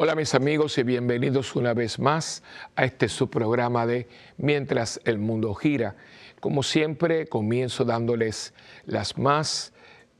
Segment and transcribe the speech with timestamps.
[0.00, 2.44] Hola mis amigos y bienvenidos una vez más
[2.76, 4.06] a este subprograma de
[4.36, 5.96] Mientras el mundo gira.
[6.38, 8.54] Como siempre, comienzo dándoles
[8.86, 9.72] las más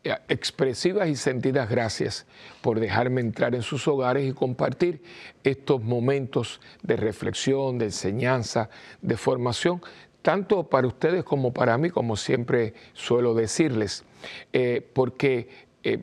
[0.02, 2.26] eh, expresivas y sentidas gracias
[2.60, 5.00] por dejarme entrar en sus hogares y compartir
[5.44, 8.70] estos momentos de reflexión, de enseñanza,
[9.00, 9.80] de formación,
[10.22, 14.02] tanto para ustedes como para mí, como siempre suelo decirles,
[14.52, 15.48] eh, porque
[15.84, 16.02] eh,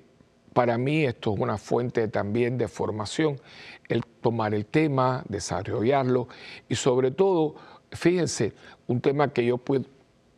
[0.56, 3.42] para mí esto es una fuente también de formación,
[3.90, 6.30] el tomar el tema, desarrollarlo
[6.70, 7.56] y sobre todo,
[7.92, 8.54] fíjense,
[8.88, 9.60] un tema que yo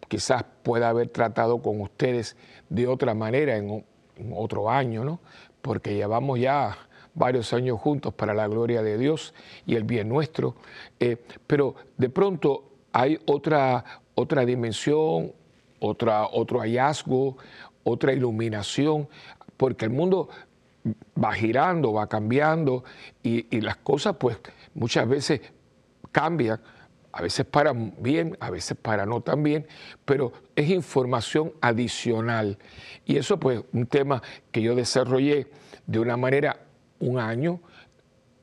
[0.08, 2.36] quizás pueda haber tratado con ustedes
[2.68, 3.86] de otra manera en,
[4.34, 5.20] otro año, ¿no?
[5.62, 6.76] Porque llevamos ya
[7.14, 9.36] varios años juntos para la gloria de Dios
[9.68, 10.56] y el bien nuestro,
[11.00, 15.32] eh, pero de pronto hay otra, otra dimensión,
[15.80, 17.38] otra, otro hallazgo,
[17.84, 19.08] otra iluminación
[19.58, 20.30] porque el mundo
[21.22, 22.84] va girando, va cambiando
[23.24, 24.38] y, las cosas pues
[24.74, 25.42] muchas veces
[26.12, 26.62] cambian,
[27.12, 29.68] a veces para bien, a veces para no tan bien,
[30.06, 32.58] pero es información adicional.
[33.06, 35.48] Y eso pues un tema que yo desarrollé
[35.86, 36.60] de una manera
[37.00, 37.60] un año,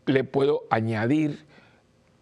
[0.06, 1.46] le puedo añadir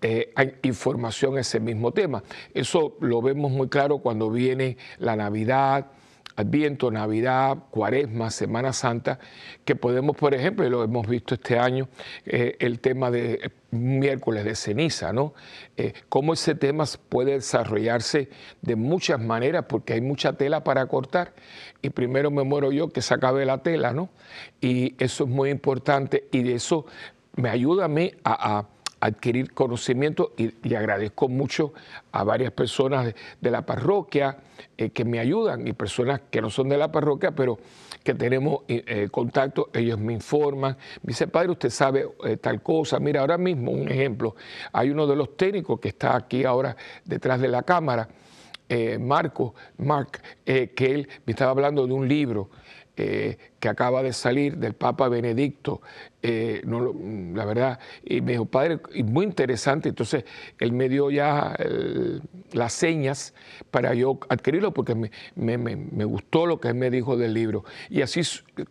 [0.02, 0.32] eh,
[0.62, 2.22] información a ese mismo tema.
[2.54, 5.86] Eso lo vemos muy claro cuando viene la Navidad,
[6.36, 9.18] Adviento, Navidad, Cuaresma, Semana Santa,
[9.64, 11.88] que podemos, por ejemplo, y lo hemos visto este año,
[12.24, 15.34] eh, el tema de miércoles de ceniza, ¿no?
[15.76, 18.28] Eh, cómo ese tema puede desarrollarse
[18.60, 21.34] de muchas maneras, porque hay mucha tela para cortar,
[21.80, 24.10] y primero me muero yo que se acabe la tela, ¿no?
[24.60, 26.86] Y eso es muy importante, y de eso
[27.36, 28.66] me ayuda a mí a
[29.02, 31.74] adquirir conocimiento y, agradezco mucho
[32.12, 34.36] a varias personas de, la parroquia
[34.78, 37.58] eh, que me ayudan y personas que no son de la parroquia, pero
[38.04, 42.06] que tenemos eh, eh, contacto, ellos me informan, me dice, padre, usted sabe
[42.40, 44.36] tal cosa, mira, ahora mismo un ejemplo,
[44.72, 48.08] hay uno de los técnicos que está aquí ahora detrás de la cámara,
[49.00, 52.48] Marco, Mark, que él me estaba hablando de un libro
[52.96, 55.80] eh, que acaba de salir del Papa Benedicto,
[56.20, 56.92] eh, no,
[57.34, 60.24] la verdad, y me dijo, padre, y muy interesante, entonces
[60.58, 61.56] él me dio ya
[62.52, 63.34] las señas
[63.70, 68.22] para yo adquirirlo porque me, gustó lo que él me dijo del libro, y así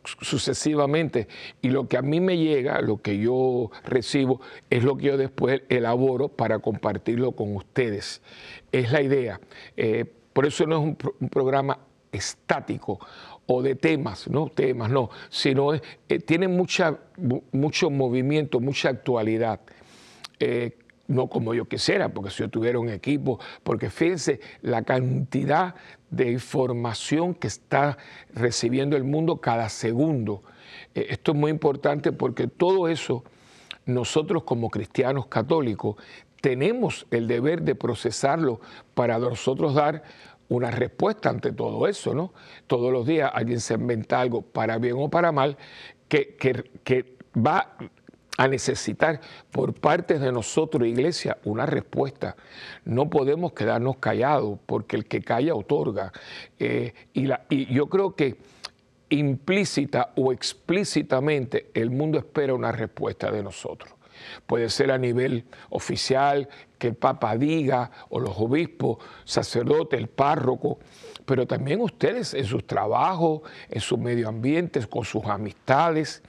[0.03, 1.27] sucesivamente,
[1.61, 5.17] y lo que a mí me llega, lo que yo recibo, es lo que yo
[5.17, 8.21] después elaboro para compartirlo con ustedes,
[8.71, 9.39] es la idea.
[9.77, 11.79] Eh, por eso no es un programa
[12.11, 12.99] estático
[13.53, 15.81] o de temas, no temas, no, sino eh,
[16.25, 16.97] tiene mucha,
[17.51, 19.59] mucho movimiento, mucha actualidad.
[20.39, 25.75] Eh, no como yo quisiera, porque si yo tuviera un equipo, porque fíjense la cantidad
[26.09, 27.97] de información que está
[28.33, 30.43] recibiendo el mundo cada segundo.
[30.95, 33.25] Eh, esto es muy importante porque todo eso
[33.85, 35.97] nosotros como cristianos católicos
[36.39, 38.61] tenemos el deber de procesarlo
[38.93, 40.03] para nosotros dar
[40.51, 42.33] una respuesta ante todo eso, ¿no?
[42.67, 45.57] Todos los días alguien se inventa algo para bien o para mal
[46.09, 47.77] que, que, va
[48.37, 52.35] a necesitar por parte de nosotros, iglesia, una respuesta.
[52.83, 56.11] No podemos quedarnos callados porque el que calla otorga.
[56.59, 58.35] Eh, y, yo creo que
[59.07, 63.93] implícita o explícitamente el mundo espera una respuesta de nosotros.
[64.45, 70.79] Puede ser a nivel oficial, que el Papa diga, o los obispos, sacerdotes, el párroco,
[71.25, 76.23] pero también ustedes en sus trabajos, en su medio ambiente, con sus amistades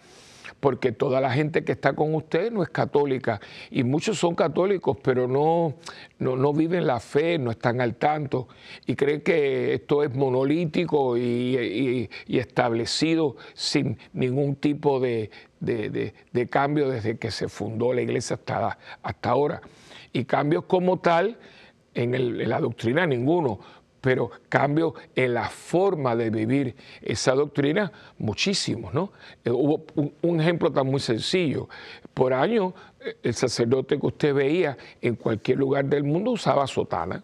[0.63, 3.41] porque toda la gente que está con usted no es católica.
[3.69, 5.75] Y muchos son católicos, pero no,
[6.21, 8.47] no, viven la fe, no están al tanto.
[8.87, 15.31] Y creen que esto es monolítico y, establecido sin ningún tipo de,
[16.49, 19.61] cambio desde que se fundó la iglesia hasta, hasta ahora.
[20.13, 21.39] Y cambios como tal
[21.93, 23.59] en la doctrina ninguno,
[24.03, 29.13] pero cambio en la forma de vivir esa doctrina, muchísimos, ¿no?
[29.45, 29.85] Eh, hubo
[30.23, 31.69] un, ejemplo tan muy sencillo.
[32.13, 37.23] Por años, eh, el sacerdote que usted veía en cualquier lugar del mundo usaba sotana,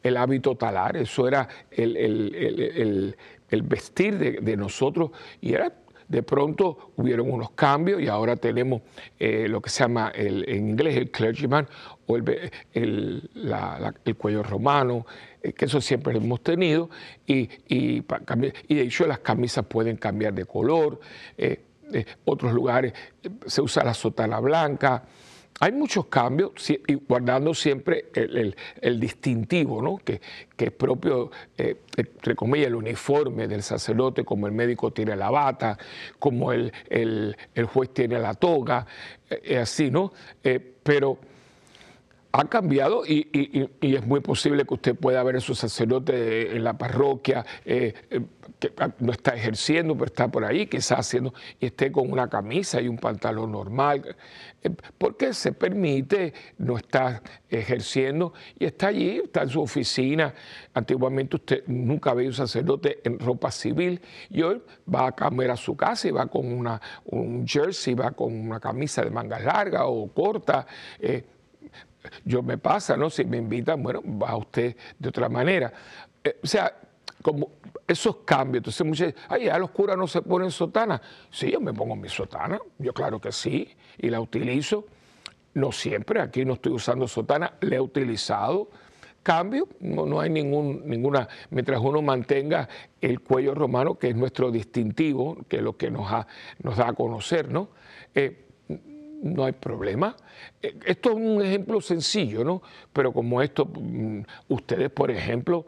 [0.00, 3.16] el hábito talar, eso era el,
[3.64, 5.10] vestir de, nosotros
[5.40, 5.72] y era
[6.06, 8.82] de pronto hubieron unos cambios y ahora tenemos
[9.18, 11.66] eh, lo que se llama en inglés el clergyman
[12.08, 13.30] o el,
[14.16, 15.06] cuello romano,
[15.42, 16.90] eh, que eso siempre lo hemos tenido,
[17.26, 21.00] y, y, de hecho las camisas pueden cambiar de color,
[21.36, 21.60] eh,
[21.92, 22.92] eh, otros lugares
[23.46, 25.04] se usa la sotana blanca,
[25.60, 29.98] hay muchos cambios, y guardando siempre el, distintivo, ¿no?
[29.98, 30.20] que,
[30.56, 35.76] es propio, eh, entre comillas, el uniforme del sacerdote, como el médico tiene la bata,
[36.18, 36.72] como el,
[37.70, 38.86] juez tiene la toga,
[39.28, 40.12] es así, ¿no?
[40.82, 41.18] pero
[42.32, 43.28] ha cambiado y,
[43.80, 48.20] es muy posible que usted pueda ver a su sacerdote en la parroquia eh, eh,
[48.58, 52.80] que no está ejerciendo, pero está por ahí, quizás haciendo, y esté con una camisa
[52.80, 54.16] y un pantalón normal,
[54.62, 60.34] eh, porque se permite, no está ejerciendo y está allí, está en su oficina.
[60.74, 64.60] Antiguamente usted nunca veía un sacerdote en ropa civil y hoy
[64.92, 68.60] va a comer a su casa y va con una, un jersey, va con una
[68.60, 70.66] camisa de mangas largas o corta
[72.24, 73.10] yo me pasa, ¿no?
[73.10, 75.72] Si me invitan, bueno, va usted de otra manera.
[76.22, 76.74] Eh, o sea,
[77.22, 77.52] como
[77.86, 78.60] esos cambios.
[78.60, 81.00] Entonces dicen, ay, ya los curas no se ponen sotana.
[81.30, 84.86] Sí, yo me pongo mi sotana, yo claro que sí, y la utilizo.
[85.54, 88.70] No siempre, aquí no estoy usando sotana, la he utilizado.
[89.22, 92.68] Cambio, no, no hay ningún, ninguna, mientras uno mantenga
[93.00, 96.08] el cuello romano, que es nuestro distintivo, que es lo que nos,
[96.62, 97.68] nos da a conocer, ¿no?
[98.14, 98.47] Eh,
[99.22, 100.16] no hay problema.
[100.62, 102.62] Eh, esto es un ejemplo sencillo, ¿no?
[102.92, 105.64] Pero como esto, mm, ustedes, por ejemplo,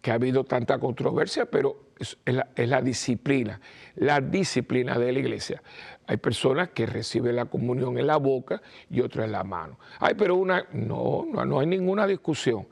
[0.00, 3.60] que ha habido tanta controversia, pero es, la, disciplina,
[3.96, 5.62] la disciplina de la iglesia.
[6.06, 8.60] Hay personas que reciben la comunión en la boca
[8.90, 9.78] y otras en la mano.
[10.00, 12.66] Ay, pero una, no, no, no hay ninguna discusión.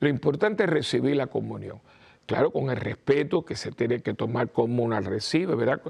[0.00, 1.80] Lo importante es recibir la comunión
[2.26, 5.80] claro, con el respeto que se tiene que tomar como una recibe, ¿verdad?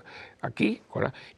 [0.41, 0.83] Aquí,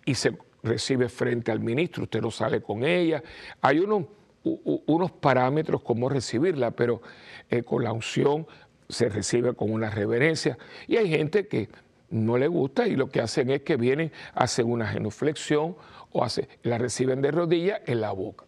[0.04, 3.22] y se recibe frente al ministro, usted no sale con ella.
[3.60, 4.06] Hay unos,
[4.42, 7.02] unos parámetros como recibirla, pero
[7.50, 8.46] eh, con la unción
[8.88, 10.58] se recibe con una reverencia.
[10.88, 11.68] Y hay gente que
[12.10, 15.76] no le gusta y lo que hacen es que vienen, hacen una genuflexión
[16.12, 16.26] o
[16.62, 18.44] la reciben de rodillas en la boca.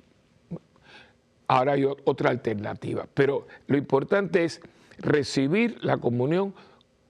[1.49, 4.61] Ahora hay otra alternativa, pero lo importante es
[4.99, 6.55] recibir la comunión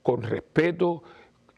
[0.02, 1.02] con respeto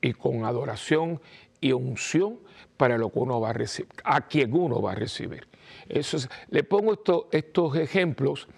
[0.00, 1.20] y con adoración
[1.60, 2.38] y unción
[2.78, 5.46] para lo que uno va a recibir, a quien uno va a recibir.
[5.86, 6.16] Eso
[6.48, 6.98] le pongo
[7.32, 8.48] estos ejemplos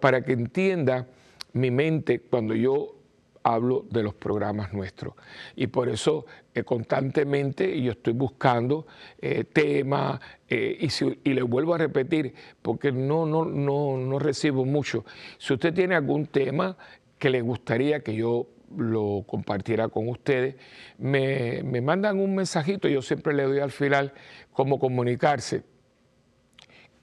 [0.00, 1.06] para que entienda
[1.52, 2.96] mi mente cuando yo
[3.42, 5.14] hablo de los programas nuestros.
[5.56, 8.86] Y por eso eh, constantemente yo estoy buscando
[9.20, 10.88] eh, temas eh,
[11.24, 15.04] y, le vuelvo a repetir, porque no, no, no, no recibo mucho.
[15.38, 16.76] Si usted tiene algún tema
[17.18, 20.56] que le gustaría que yo lo compartiera con ustedes.
[20.98, 24.12] Me, mandan un mensajito, yo siempre le doy al final
[24.52, 25.62] cómo comunicarse.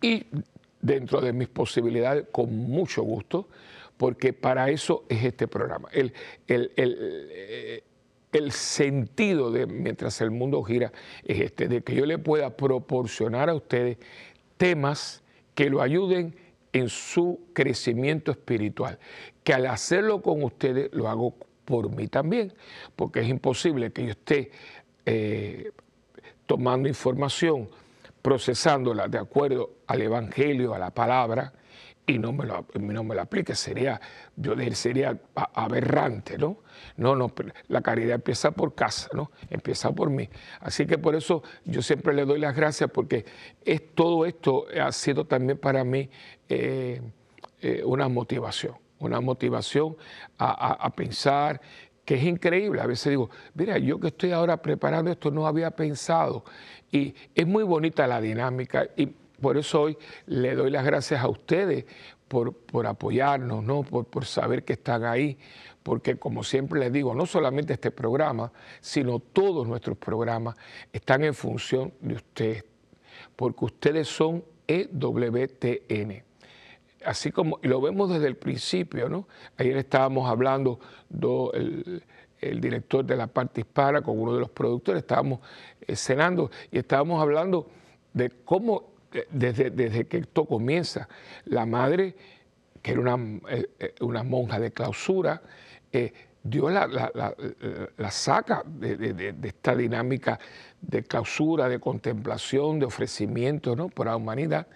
[0.02, 0.26] Y
[0.82, 3.50] dentro de mis posibilidades, con mucho gusto,
[3.98, 5.90] porque para eso es este programa.
[5.92, 6.14] El,
[6.48, 7.84] el, el,
[8.32, 10.92] el, sentido de mientras el mundo gira
[11.24, 13.98] es este, de que yo le pueda proporcionar a ustedes
[14.58, 15.24] temas
[15.56, 16.36] que lo ayuden
[16.74, 19.00] en su crecimiento espiritual,
[19.44, 21.36] que al hacerlo con ustedes lo hago
[21.68, 22.54] por mí también,
[22.96, 24.52] porque es imposible que yo esté
[25.06, 25.72] eh,
[26.46, 27.70] tomando información,
[28.22, 31.52] procesándola de acuerdo al Evangelio, a la palabra,
[32.06, 34.00] y no me lo, no me lo aplique, sería,
[34.38, 36.60] yo sería aberrante, ¿no?
[36.96, 37.34] No, no,
[37.68, 39.30] la caridad empieza por casa, ¿no?
[39.50, 40.30] Empieza por mí.
[40.62, 43.26] Así que por eso yo siempre le doy las gracias porque
[43.66, 46.10] es, todo esto ha sido también para mí
[46.48, 47.02] eh,
[47.60, 49.96] eh, una motivación una motivación
[50.38, 51.62] a, pensar,
[52.06, 52.82] que es increíble.
[52.82, 56.44] A veces digo, mira, yo que estoy ahora preparando esto no había pensado.
[56.92, 61.28] Y es muy bonita la dinámica y por eso hoy le doy las gracias a
[61.28, 61.86] ustedes
[62.28, 63.84] por, por apoyarnos, ¿no?
[63.84, 65.38] por, por saber que están ahí,
[65.84, 68.52] porque como siempre les digo, no solamente este programa,
[68.82, 70.56] sino todos nuestros programas
[70.92, 72.66] están en función de ustedes,
[73.36, 76.27] porque ustedes son EWTN
[77.08, 79.28] así como, y lo vemos desde el principio, ¿no?
[79.58, 80.80] Ayer estábamos hablando,
[81.54, 82.04] el,
[82.62, 85.40] director de la parte hispana con uno de los productores, estábamos
[85.82, 87.68] eh, cenando y estábamos hablando
[88.14, 91.08] de cómo eh, desde, desde, que esto comienza,
[91.46, 92.14] la madre,
[92.82, 95.42] que era una, eh, una monja de clausura,
[96.44, 96.88] Dios la,
[97.98, 100.40] la, saca de, de, esta dinámica
[100.80, 103.90] de clausura, de contemplación, de ofrecimiento ¿no?
[103.90, 104.68] por la humanidad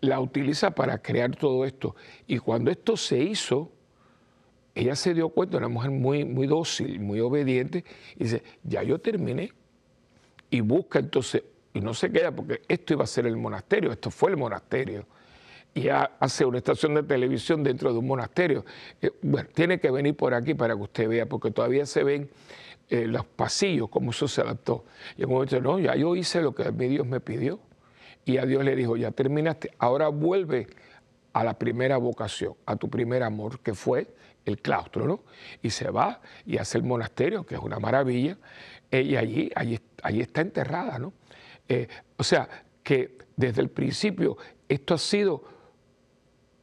[0.00, 1.96] la utiliza para crear todo esto.
[2.26, 3.72] Y cuando esto se hizo,
[4.74, 7.84] ella se dio cuenta, una mujer muy, muy dócil, muy obediente,
[8.16, 9.52] y dice, ya yo terminé.
[10.50, 11.42] Y busca entonces,
[11.74, 15.06] y no se queda, porque esto iba a ser el monasterio, esto fue el monasterio.
[15.74, 18.64] Y hace una estación de televisión dentro de un monasterio.
[19.00, 22.30] Eh, bueno, tiene que venir por aquí para que usted vea, porque todavía se ven
[22.88, 24.86] eh, los pasillos, cómo eso se adaptó.
[25.16, 27.60] Y como dice, no, ya yo hice lo que mi Dios me pidió
[28.28, 30.66] y a Dios le dijo, ya terminaste, ahora vuelve
[31.32, 34.06] a la primera vocación, a tu primer amor, que fue
[34.44, 35.22] el claustro, ¿no?
[35.62, 38.36] Y se va y hace el monasterio, que es una maravilla,
[38.90, 41.14] y allí, allí, allí, está enterrada, ¿no?
[41.70, 42.46] Eh, o sea,
[42.82, 44.36] que desde el principio
[44.68, 45.44] esto ha sido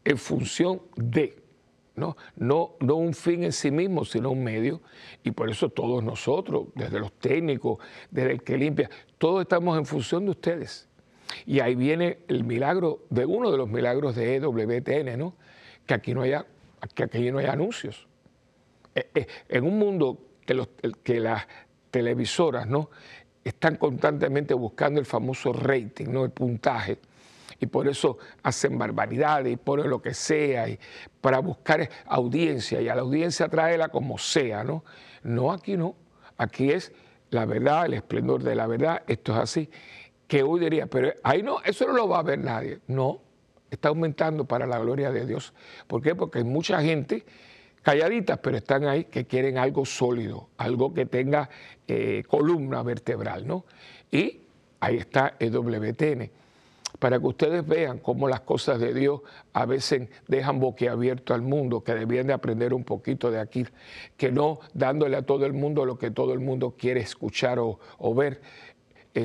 [0.03, 1.41] en función de,
[1.95, 2.15] ¿no?
[2.35, 4.83] No, no un fin en sí mismo, sino un medio,
[5.23, 7.79] y por eso todos nosotros, desde los técnicos,
[8.11, 10.89] desde el que limpia, todos estamos en función de ustedes.
[11.45, 15.35] Y ahí viene el milagro de uno de los milagros de EWTN, ¿no?
[15.85, 16.45] Que aquí no haya,
[16.93, 18.07] que aquí no haya anuncios.
[18.93, 21.47] Eh, eh, en un mundo que, las
[21.91, 22.89] televisoras, ¿no?
[23.43, 26.25] Están constantemente buscando el famoso rating, ¿no?
[26.25, 26.99] El puntaje.
[27.59, 30.79] Y por eso hacen barbaridades y ponen lo que sea y
[31.21, 32.81] para buscar audiencia.
[32.81, 34.83] Y a la audiencia tráela como sea, ¿no?
[35.23, 35.95] No, aquí no.
[36.37, 36.91] Aquí es
[37.29, 39.03] la verdad, el esplendor de la verdad.
[39.07, 39.69] Esto es así
[40.27, 42.79] que hoy diría, pero ahí no, eso no lo va a ver nadie.
[42.87, 43.21] No,
[43.69, 45.53] está aumentando para la gloria de Dios.
[45.87, 46.15] ¿Por qué?
[46.15, 47.25] Porque hay mucha gente
[47.85, 51.49] calladitas, pero están ahí que quieren algo sólido, algo que tenga
[51.87, 53.65] eh, columna vertebral, ¿no?
[54.11, 54.39] Y
[54.79, 56.31] ahí está el WTN.
[56.97, 59.21] Para que ustedes vean cómo las cosas de Dios
[59.53, 63.67] a veces dejan boquiabierto al mundo, que debían de aprender un poquito de aquí,
[64.17, 67.79] que no dándole a todo el mundo lo que todo el mundo quiere escuchar o,
[67.97, 68.41] o ver,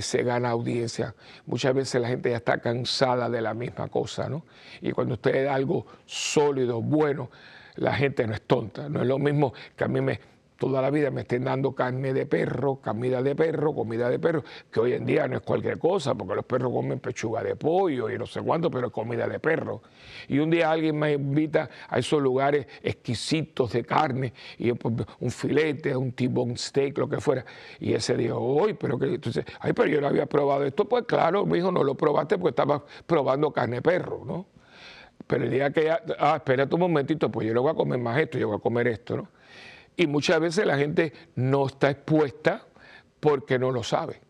[0.01, 1.15] se gana audiencia.
[1.47, 4.45] Muchas veces la gente ya está cansada de la misma cosa, ¿no?
[4.81, 7.31] Y cuando usted da algo sólido, bueno,
[7.77, 8.89] la gente no es tonta.
[8.89, 10.21] No es lo mismo que a mí me,
[10.61, 14.45] toda la vida me estén dando carne de perro, comida de perro, comida de perro,
[14.71, 18.11] que hoy en día no es cualquier cosa, porque los perros comen pechuga de pollo
[18.11, 19.81] y no sé cuánto, pero es comida de perro.
[20.29, 25.31] Y un día alguien me invita a esos lugares exquisitos de carne, y pues, un
[25.31, 27.43] filete, un T-bone steak, lo que fuera.
[27.79, 31.07] Y ese dijo, hoy, pero que entonces, ay, pero yo no había probado esto, pues
[31.07, 34.45] claro, mi hijo no lo probaste porque estaba probando carne de perro, ¿no?
[35.27, 37.99] Pero el día que ya, ah, espérate un momentito, pues yo no voy a comer
[37.99, 39.40] más esto, yo voy a comer esto, ¿no?
[39.97, 42.67] Y muchas veces la gente no está expuesta
[43.21, 44.21] porque no lo sabe.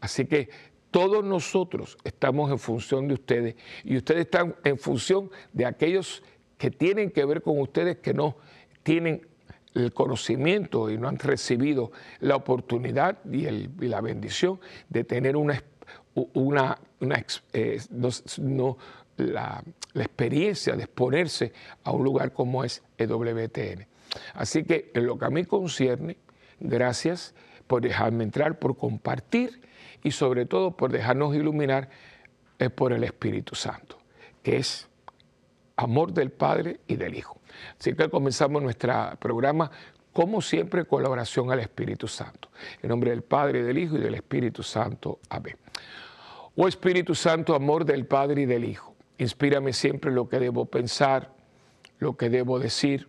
[0.00, 0.48] Así que
[0.90, 6.22] todos nosotros estamos en función de ustedes y ustedes están en función de aquellos
[6.58, 8.36] que tienen que ver con ustedes que no
[8.82, 9.26] tienen
[9.74, 15.62] el conocimiento y no han recibido la oportunidad y, la bendición de tener una,
[17.52, 17.80] eh,
[19.16, 21.52] la, la, experiencia de exponerse
[21.84, 23.86] a un lugar como es EWTN.
[24.34, 26.16] Así que en lo que a mí concierne,
[26.60, 27.34] gracias
[27.66, 29.62] por dejarme entrar, por compartir
[30.02, 31.88] y sobre todo por dejarnos iluminar
[32.58, 33.98] eh, por el Espíritu Santo,
[34.42, 34.88] que es
[35.76, 37.40] amor del Padre y del Hijo.
[37.78, 39.70] Así que comenzamos nuestro programa,
[40.12, 42.50] como siempre, colaboración al Espíritu Santo.
[42.82, 45.20] En nombre del Padre, del Hijo y del Espíritu Santo.
[45.28, 45.56] Amén.
[46.54, 51.32] Oh Espíritu Santo, amor del Padre y del Hijo, inspírame siempre lo que debo pensar,
[51.98, 53.08] lo que debo decir,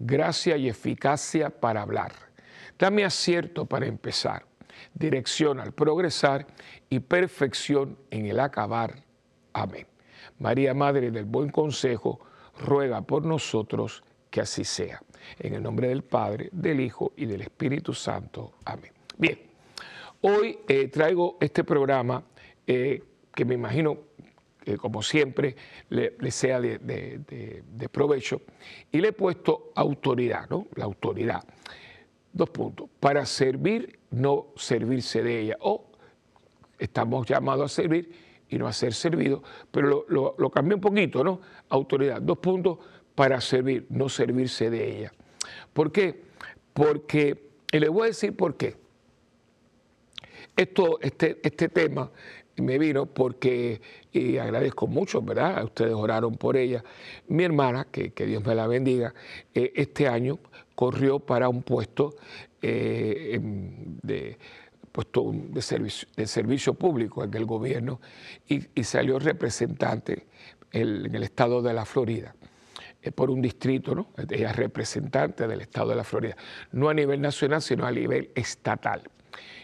[0.00, 2.12] gracia y eficacia para hablar.
[2.78, 4.46] Dame acierto para empezar,
[4.94, 6.46] dirección al progresar
[6.88, 9.04] y perfección en el acabar.
[9.52, 9.86] Amén.
[10.38, 12.20] María, Madre del Buen Consejo,
[12.58, 15.02] ruega por nosotros que así sea.
[15.38, 18.54] En el nombre del Padre, del Hijo y del Espíritu Santo.
[18.64, 18.92] Amén.
[19.18, 19.38] Bien,
[20.22, 22.24] hoy eh, traigo este programa
[22.66, 23.02] eh,
[23.34, 23.98] que me imagino
[24.64, 25.56] que como siempre
[25.88, 28.42] le, sea de, provecho,
[28.92, 30.66] y le he puesto autoridad, ¿no?
[30.76, 31.42] La autoridad.
[32.32, 32.88] Dos puntos.
[33.00, 35.56] Para servir, no servirse de ella.
[35.60, 35.86] O
[36.78, 38.12] estamos llamados a servir
[38.48, 41.40] y no a ser servidos, pero lo, lo, cambié un poquito, ¿no?
[41.68, 42.20] Autoridad.
[42.20, 42.78] Dos puntos
[43.14, 45.12] para servir, no servirse de ella.
[45.72, 46.22] ¿Por qué?
[46.72, 48.76] Porque, y le voy a decir por qué.
[50.56, 52.10] Esto, este, este tema
[52.56, 53.80] me vino porque,
[54.12, 55.64] y agradezco mucho, ¿verdad?
[55.64, 56.84] Ustedes oraron por ella.
[57.28, 59.14] Mi hermana, que, Dios me la bendiga,
[59.54, 60.38] eh, este año
[60.74, 62.16] corrió para un puesto
[62.62, 63.38] eh,
[64.02, 64.38] de
[64.92, 68.00] puesto de servicio, de servicio público en el gobierno
[68.48, 70.26] y, salió representante
[70.72, 72.34] en el estado de la Florida
[73.14, 74.08] por un distrito, ¿no?
[74.28, 76.36] Ella es representante del estado de la Florida,
[76.72, 79.02] no a nivel nacional, sino a nivel estatal.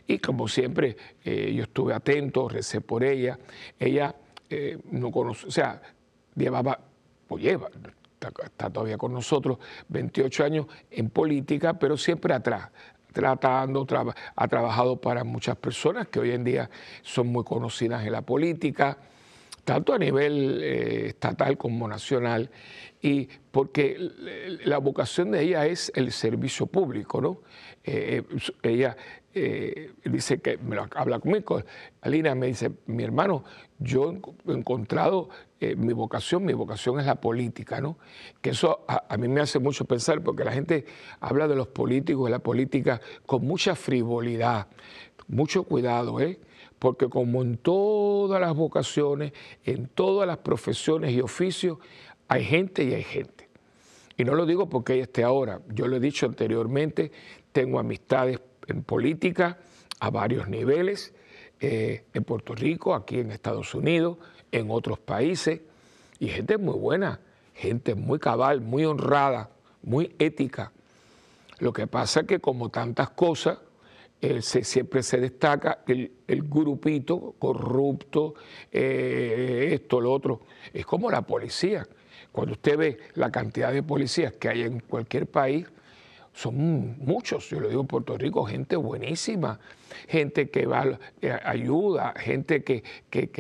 [0.07, 3.39] Y como siempre, eh, yo estuve atento, recé por ella.
[3.79, 4.15] Ella
[4.49, 5.83] eh, no conoce, o sea,
[6.35, 6.79] llevaba,
[7.29, 7.69] o lleva,
[8.45, 9.59] está, todavía con nosotros,
[9.89, 12.71] 28 años en política, pero siempre atrás,
[13.13, 13.87] tratando,
[14.37, 16.71] ha trabajado para muchas personas que hoy en día
[17.03, 18.99] son muy conocidas en la política,
[19.65, 22.49] tanto a nivel eh, estatal como nacional,
[23.03, 23.97] y porque
[24.65, 27.39] la vocación de ella es el servicio público, ¿no?
[28.63, 28.97] Ella
[29.39, 31.63] eh, dice que me lo habla conmigo,
[32.01, 33.45] Alina me dice, mi hermano,
[33.79, 35.29] yo he encontrado
[35.61, 37.99] eh, mi vocación, mi vocación es la política, ¿no?
[38.41, 40.87] Que eso a, mí me hace mucho pensar porque la gente
[41.21, 44.69] habla de los políticos, de la política con mucha frivolidad,
[45.29, 46.41] mucho cuidado, ¿eh?
[46.79, 51.77] Porque como en todas las vocaciones, en todas las profesiones y oficios,
[52.29, 53.51] hay gente y hay gente.
[54.17, 57.13] Y no lo digo porque esté ahora, yo lo he dicho anteriormente,
[57.53, 59.59] tengo amistades en política
[60.01, 61.15] a varios niveles,
[61.61, 64.19] eh, en Puerto Rico, aquí en Estados Unidos,
[64.53, 65.61] en otros países,
[66.19, 67.21] y gente muy buena,
[67.55, 69.51] gente muy cabal, muy honrada,
[69.83, 70.73] muy ética.
[71.59, 73.59] Lo que pasa es que como tantas cosas,
[74.21, 76.11] eh, siempre se destaca el,
[76.43, 78.35] grupito corrupto,
[78.73, 80.41] eh, esto, lo otro.
[80.73, 81.87] Es como la policía.
[82.33, 85.67] Cuando usted ve la cantidad de policías que hay en cualquier país,
[86.37, 89.59] son muchos, yo lo digo en Puerto Rico, gente buenísima,
[90.07, 92.83] gente que va, eh, ayuda, gente que,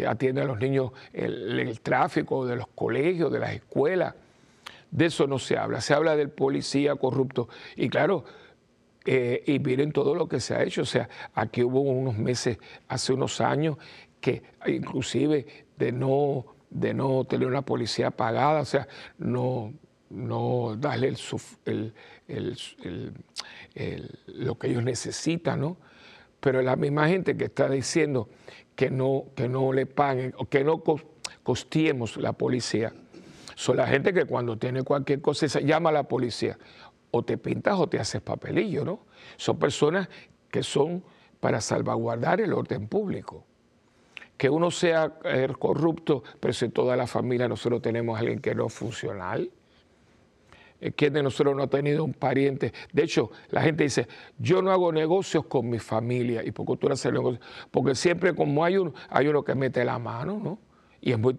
[0.08, 4.14] atiende a los niños el, el tráfico de los colegios, de las escuelas.
[4.90, 7.50] De eso no se habla, se habla del policía corrupto.
[7.76, 8.24] Y claro,
[9.04, 10.80] eh, y miren todo lo que se ha hecho.
[10.82, 13.76] O sea, aquí hubo unos meses, hace unos años,
[14.22, 18.88] que inclusive de no, de no tener una policía pagada, o sea,
[19.18, 19.74] no,
[20.10, 21.14] no darle
[21.66, 21.92] el,
[24.26, 25.76] lo que ellos necesitan, ¿no?
[26.40, 28.28] Pero la misma gente que está diciendo
[28.74, 30.82] que no, que no le paguen o que no
[31.42, 32.92] costiemos la policía,
[33.56, 36.58] son la gente que cuando tiene cualquier cosa llama a la policía.
[37.10, 39.00] O te pintas o te haces papelillo, ¿no?
[39.36, 40.08] Son personas
[40.50, 41.02] que son
[41.40, 43.44] para salvaguardar el orden público.
[44.36, 48.54] Que uno sea eh, corrupto, pero si toda la familia nosotros tenemos a alguien que
[48.54, 49.50] no es funcional,
[50.94, 52.72] ¿Quién de nosotros no ha tenido un pariente?
[52.92, 54.06] De hecho, la gente dice,
[54.38, 56.42] yo no hago negocios con mi familia.
[56.44, 57.44] ¿Y por qué tú no haces negocios?
[57.70, 60.58] Porque siempre como hay uno, hay uno que mete la mano, ¿no?
[61.00, 61.36] Y es muy,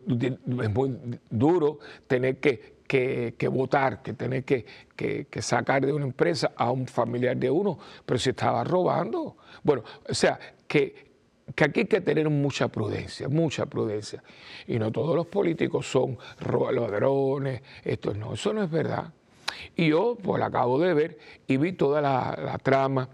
[1.30, 6.88] duro tener que, que, votar, que tener que, que, sacar de una empresa a un
[6.88, 9.38] familiar de uno, pero si estaba robando.
[9.64, 11.08] Bueno, o sea, que,
[11.54, 14.24] que aquí hay que tener mucha prudencia, mucha prudencia.
[14.68, 19.12] Y no todos los políticos son ladrones, esto no, eso no es verdad.
[19.76, 21.18] Y yo pues la acabo de ver
[21.48, 23.10] y vi toda la, trama,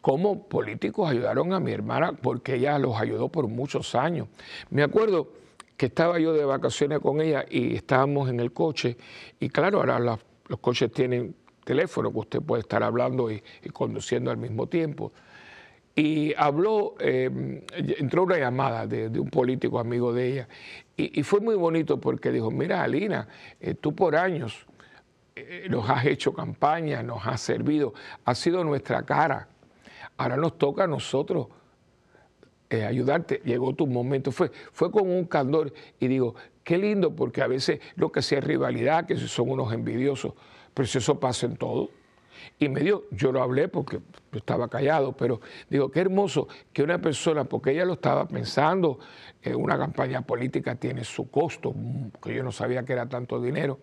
[0.00, 4.28] cómo políticos ayudaron a mi hermana, porque ella los ayudó por muchos años.
[4.70, 5.28] Me acuerdo
[5.76, 8.96] que estaba yo de vacaciones con ella y estábamos en el coche,
[9.38, 14.36] y claro, ahora los coches tienen teléfono que usted puede estar hablando y, conduciendo al
[14.36, 15.12] mismo tiempo.
[15.94, 17.64] Y habló, eh,
[17.98, 20.48] entró una llamada de, un político amigo de ella,
[20.96, 23.28] y, fue muy bonito porque dijo, mira, Alina,
[23.60, 24.66] eh, tú por años
[25.68, 27.94] nos has hecho campaña, nos has servido,
[28.24, 29.48] ha sido nuestra cara.
[30.16, 31.48] Ahora nos toca a nosotros
[32.70, 33.42] eh, ayudarte.
[33.44, 37.80] Llegó tu momento, fue, fue con un candor y digo, qué lindo, porque a veces
[37.96, 40.32] lo que sea es rivalidad, que son unos envidiosos,
[40.72, 41.90] pero si eso pasa en todo.
[42.58, 43.98] Y me dio, yo lo hablé porque
[44.32, 48.98] yo estaba callado, pero digo, qué hermoso que una persona, porque ella lo estaba pensando,
[49.42, 51.74] eh, una campaña política tiene su costo,
[52.22, 53.78] que yo no sabía que era tanto dinero,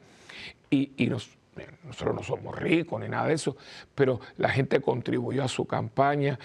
[0.69, 1.37] y, y nos,
[1.83, 3.55] nosotros no somos ricos ni nada de eso,
[3.93, 6.39] pero la gente contribuyó a su campaña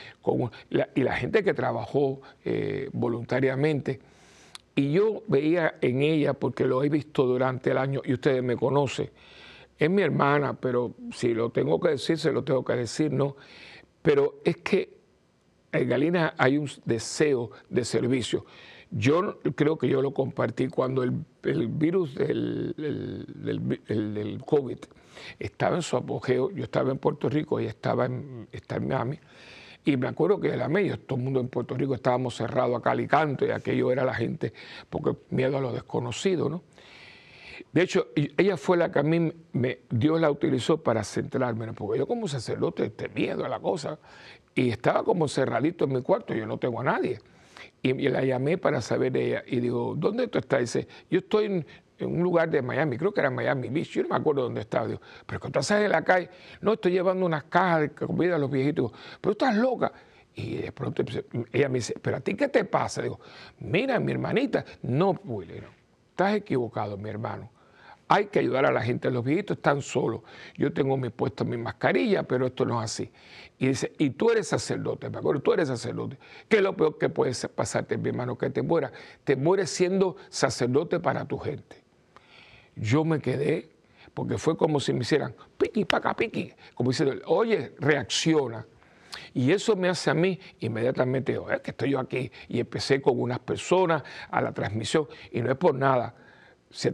[0.95, 4.01] y la gente que trabajó eh, voluntariamente.
[4.75, 8.57] Y yo veía en ella, porque lo he visto durante el año y ustedes me
[8.57, 9.11] conocen,
[9.77, 13.37] es mi hermana, pero si lo tengo que decir, se lo tengo que decir, ¿no?
[14.03, 14.99] Pero es que
[15.73, 18.45] en Galina hay un deseo de servicio.
[18.91, 21.13] Yo creo que yo lo compartí cuando el,
[21.69, 22.75] virus del,
[24.45, 24.79] COVID
[25.39, 28.49] estaba en su apogeo, yo estaba en Puerto Rico y estaba en,
[28.81, 29.19] Miami,
[29.85, 32.83] y me acuerdo que la medio, todo el mundo en Puerto Rico estábamos cerrados a
[32.83, 34.55] cal y canto, y aquello era la gente,
[34.89, 36.63] porque miedo a lo desconocido, ¿no?
[37.73, 41.99] De hecho, ella fue la que a mí me, Dios la utilizó para centrarme, porque
[41.99, 43.99] yo como sacerdote tenía miedo a la cosa,
[44.55, 47.21] y estaba como cerradito en mi cuarto, yo no tengo a nadie.
[47.83, 49.45] Y, la llamé para saber de ella.
[49.47, 50.61] Y digo, ¿dónde tú estás?
[50.61, 51.67] Dice, yo estoy en,
[52.01, 54.87] un lugar de Miami, creo que era Miami Beach, yo no me acuerdo dónde estaba.
[54.87, 58.39] Digo, pero cuando estás en la calle, no, estoy llevando unas cajas de comida a
[58.39, 58.93] los viejitos.
[59.21, 59.93] pero estás loca.
[60.35, 61.03] Y de pronto
[61.53, 63.03] ella me dice, pero a ti qué te pasa?
[63.03, 63.19] Digo,
[63.59, 65.69] mira, mi hermanita, no, Willy, no,
[66.11, 67.51] estás equivocado, mi hermano.
[68.09, 70.23] Hay que ayudar a la gente, los viejitos están solos.
[70.57, 73.13] Yo tengo mi puesto mi mascarilla, pero esto no es así.
[73.59, 76.19] Y dice, y tú eres sacerdote, me acuerdo, tú eres sacerdote.
[76.49, 78.93] ¿Qué es lo peor que puede pasarte, mi hermano, que te muera?
[79.25, 81.83] Te mueres siendo sacerdote para tu gente.
[82.77, 83.69] Yo me quedé,
[84.15, 88.67] porque fue como si me hicieran piqui, paca, piqui, como diciendo, oye, reacciona.
[89.35, 92.31] Y eso me hace a mí inmediatamente, es que estoy yo aquí.
[92.49, 96.15] Y empecé con unas personas a la transmisión, y no es por nada,
[96.71, 96.93] se,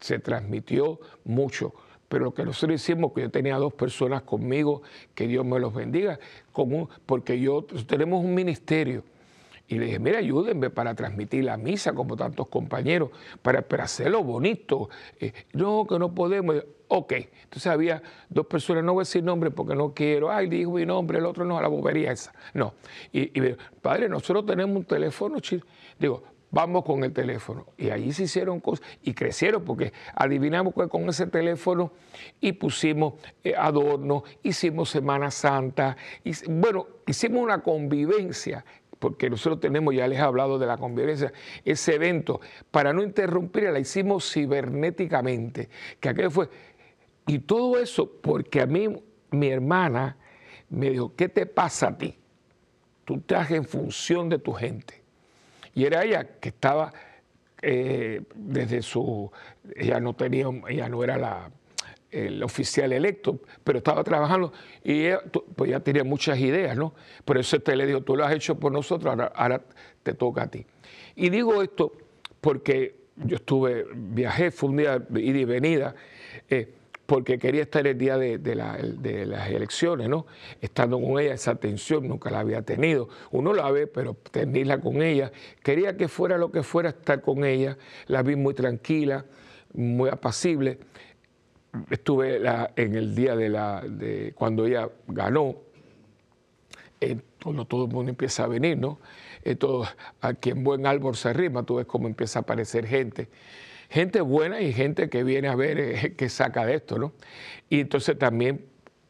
[0.00, 1.74] se transmitió mucho
[2.08, 4.82] pero lo que nosotros hicimos, que yo tenía dos personas conmigo,
[5.14, 6.18] que Dios me los bendiga,
[6.52, 9.02] como, porque yo tenemos un ministerio.
[9.68, 13.10] Y le dije, mira, ayúdenme para transmitir la misa como tantos compañeros,
[13.42, 14.88] para, para hacerlo bonito.
[15.18, 16.62] Eh, no, que no podemos.
[16.86, 20.70] Ok, entonces había dos personas, no voy a decir nombre porque no quiero, ay, dijo
[20.70, 22.32] mi nombre, el otro no, la bobería esa.
[22.54, 22.74] No.
[23.12, 25.38] Y, y padre, nosotros tenemos un teléfono,
[25.98, 26.22] digo,
[26.56, 27.66] vamos con el teléfono.
[27.76, 31.92] Y allí se hicieron cosas y crecieron porque adivinamos que con ese teléfono
[32.40, 33.14] y pusimos
[33.44, 38.64] eh, adornos, hicimos Semana Santa, y, bueno, hicimos una convivencia
[38.98, 41.30] porque nosotros tenemos, ya les he hablado de la convivencia,
[41.62, 42.40] ese evento,
[42.70, 45.68] para no interrumpir, la hicimos cibernéticamente,
[46.00, 46.48] que aquello fue,
[47.26, 48.88] y todo eso porque a mí,
[49.30, 50.16] mi hermana
[50.70, 52.18] me dijo, ¿qué te pasa a ti?
[53.04, 55.05] Tú estás en función de tu gente.
[55.76, 56.90] Y era ella que estaba
[57.60, 59.30] eh, desde su,
[59.76, 61.50] ella no tenía, ella no era la,
[62.10, 65.20] el oficial electo, pero estaba trabajando y ella,
[65.54, 66.94] pues ya tenía muchas ideas, ¿no?
[67.26, 69.62] Por eso te le dijo, tú lo has hecho por nosotros, ahora,
[70.02, 70.64] te toca a ti.
[71.14, 71.92] Y digo esto
[72.40, 75.94] porque yo estuve, viajé, fue un día ida y venida,
[76.48, 76.72] eh,
[77.06, 80.26] porque quería estar el día de, las elecciones, ¿no?
[80.60, 83.08] Estando con ella, esa tensión nunca la había tenido.
[83.30, 85.30] Uno la ve, pero tenerla con ella.
[85.62, 87.78] Quería que fuera lo que fuera estar con ella.
[88.08, 89.24] La vi muy tranquila,
[89.72, 90.78] muy apacible.
[91.90, 92.42] Estuve
[92.76, 95.56] en el día de, la, de cuando ella ganó,
[97.00, 98.98] eh, cuando todo el mundo empieza a venir, ¿no?
[99.44, 99.86] Eh, todo,
[100.56, 103.28] buen árbol se arrima, tú ves cómo empieza a aparecer gente
[103.88, 107.12] gente buena y gente que viene a ver eh, qué saca de esto, ¿no?
[107.68, 108.66] Y entonces también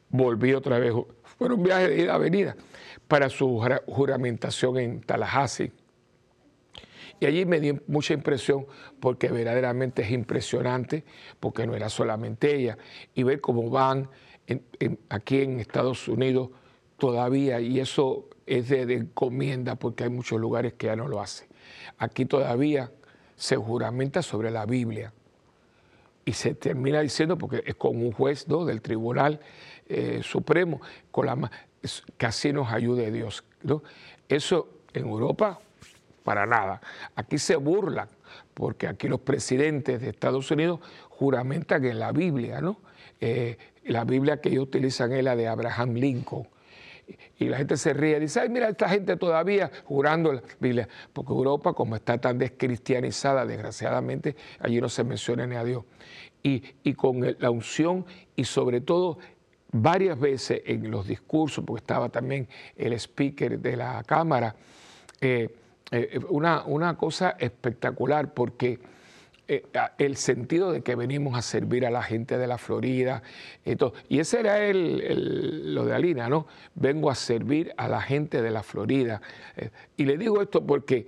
[0.09, 0.93] volví otra vez,
[1.39, 2.57] fue un viaje de ida a venida
[3.09, 5.73] para su juramentación en Tallahassee.
[7.19, 8.67] Y allí me dio mucha impresión
[9.01, 11.05] porque verdaderamente es impresionante,
[11.41, 12.77] porque no era solamente ella,
[13.15, 14.11] y ver cómo van
[15.09, 16.51] aquí en Estados Unidos
[16.99, 21.21] todavía, y eso es de, de, encomienda porque hay muchos lugares que ya no lo
[21.21, 21.49] hacen.
[21.99, 22.93] Aquí todavía
[23.37, 25.12] se juramenta sobre la Biblia
[26.25, 28.64] y se termina diciendo, porque es con un juez ¿no?
[28.64, 29.40] del Tribunal
[29.88, 31.51] eh, Supremo, con la,
[32.16, 33.44] que así nos ayude Dios.
[33.62, 33.83] ¿no?
[34.29, 35.61] Eso en Europa,
[36.25, 36.81] para nada.
[37.14, 38.09] Aquí se burlan,
[38.55, 42.81] porque aquí los presidentes de Estados Unidos juramentan en la Biblia, ¿no?
[43.20, 46.49] Eh, la Biblia que ellos utilizan es la de Abraham Lincoln
[47.38, 50.88] y la gente se ríe y dice, ay, mira, esta gente todavía jurando la Biblia.
[51.12, 55.85] Porque Europa, como está tan descristianizada, desgraciadamente, allí no se menciona ni a Dios.
[56.42, 59.19] Y, con la unción y sobre todo
[59.73, 64.55] varias veces en los discursos, porque estaba también el speaker de la Cámara,
[65.21, 65.49] eh,
[65.90, 68.79] eh, una, una cosa espectacular porque
[69.49, 69.65] eh,
[69.99, 73.23] el sentido de que venimos a servir a la gente de la Florida.
[74.09, 76.49] Y ese era el, lo de Alina, ¿no?
[76.75, 79.23] Vengo a servir a la gente de la Florida.
[79.57, 81.07] Eh, y le digo esto porque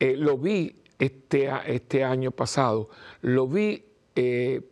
[0.00, 2.90] eh, lo vi este, este año pasado,
[3.22, 3.84] lo vi
[4.16, 4.62] e,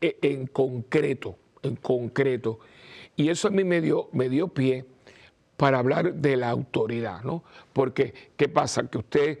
[0.00, 2.58] en concreto, en concreto.
[3.14, 4.84] Y eso a mí me dio, me dio pie
[5.56, 7.44] para hablar de la autoridad, ¿no?
[7.72, 8.88] Porque, ¿qué pasa?
[8.88, 9.38] Que usted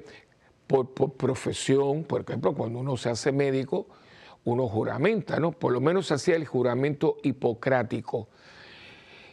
[0.70, 3.88] por, profesión, por ejemplo, cuando uno se hace médico,
[4.44, 5.50] uno juramenta, ¿no?
[5.50, 8.28] Por lo menos hacía el juramento hipocrático.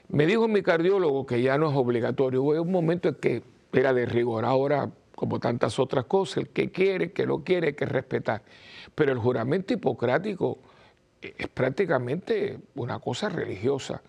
[0.10, 2.42] Me dijo mi cardiólogo que ya no es obligatorio.
[2.42, 4.46] Hubo un momento en que era de rigor.
[4.46, 8.42] Ahora, como tantas otras cosas, el que quiere, que lo quiere, hay que respetar.
[8.96, 10.58] Pero el juramento hipocrático
[11.22, 14.02] es prácticamente una cosa religiosa.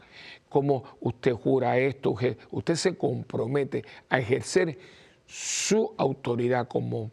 [0.49, 2.15] Como usted jura esto,
[2.53, 4.79] usted se compromete a ejercer
[5.27, 7.11] su autoridad como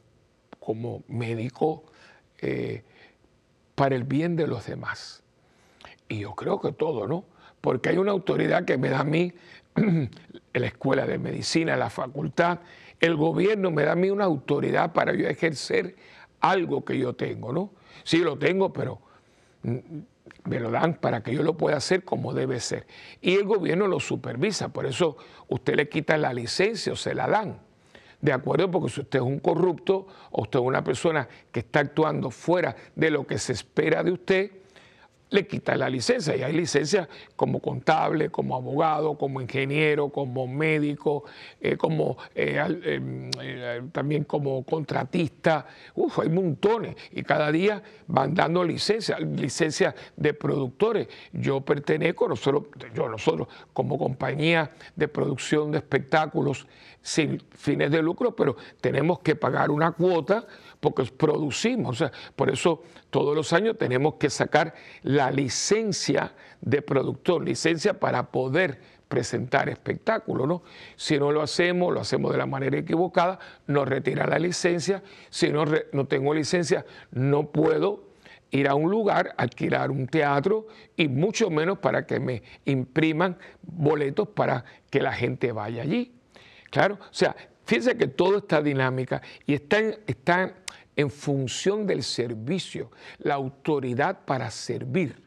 [0.66, 1.84] como médico
[2.40, 2.84] eh,
[3.76, 5.22] para el bien de los demás.
[6.10, 7.24] Y yo creo que todo, ¿no?
[7.62, 9.32] Porque hay una autoridad que me da a mí,
[10.54, 12.60] la escuela de medicina, la facultad,
[13.00, 15.96] el gobierno me da a mí una autoridad para yo ejercer
[16.40, 17.72] algo que yo tengo, ¿no?
[18.04, 19.00] Sí lo tengo, pero
[19.62, 22.88] me lo dan para que yo lo pueda hacer como debe ser.
[23.22, 27.28] Y el gobierno lo supervisa, por eso usted le quita la licencia o se la
[27.28, 27.65] dan.
[28.22, 28.72] ¿De acuerdo?
[28.72, 32.76] Porque si usted es un corrupto o usted es una persona que está actuando fuera
[32.96, 34.52] de lo que se espera de usted,
[35.30, 36.36] le quita la licencia.
[36.36, 41.26] Y hay licencias como contable, como abogado, como ingeniero, como médico,
[41.60, 42.58] eh, como eh,
[43.42, 45.66] eh, también como contratista.
[45.96, 46.96] Uf, hay montones.
[47.12, 51.08] Y cada día van dando licencias, licencias de productores.
[51.34, 56.68] Yo pertenezco, nosotros, yo, nosotros como compañía de producción de espectáculos
[57.06, 60.48] sin fines de lucro, pero tenemos que pagar una cuota
[60.80, 61.92] porque producimos.
[61.92, 68.00] O sea, por eso todos los años tenemos que sacar la licencia de productor, licencia
[68.00, 70.64] para poder presentar espectáculos, ¿no?
[70.96, 73.38] Si no lo hacemos, lo hacemos de la manera equivocada,
[73.68, 75.04] nos retira la licencia.
[75.30, 75.64] Si no,
[75.94, 78.06] no tengo licencia, no puedo
[78.50, 80.66] ir a un lugar, alquilar un teatro
[80.98, 86.16] y mucho menos para que me impriman boletos para que la gente vaya allí.
[86.76, 87.34] Claro, o sea,
[87.64, 90.56] fíjense que todo está dinámica y está está
[90.98, 95.24] en función del servicio, la autoridad para servir.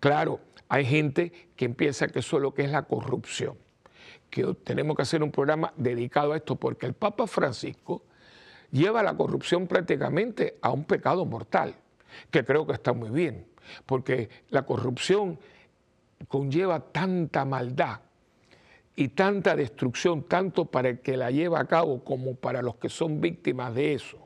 [0.00, 3.58] Claro, hay gente que empieza que eso es lo que es la corrupción,
[4.30, 8.02] que tenemos que hacer un programa dedicado a esto porque el Papa Francisco
[8.70, 11.74] lleva la corrupción prácticamente a un pecado mortal,
[12.30, 13.46] que creo que está muy bien,
[13.84, 15.38] porque la corrupción
[16.26, 18.00] conlleva tanta maldad
[18.96, 22.88] y tanta destrucción, tanto para el que la lleva a cabo como para los que
[22.88, 24.24] son víctimas de eso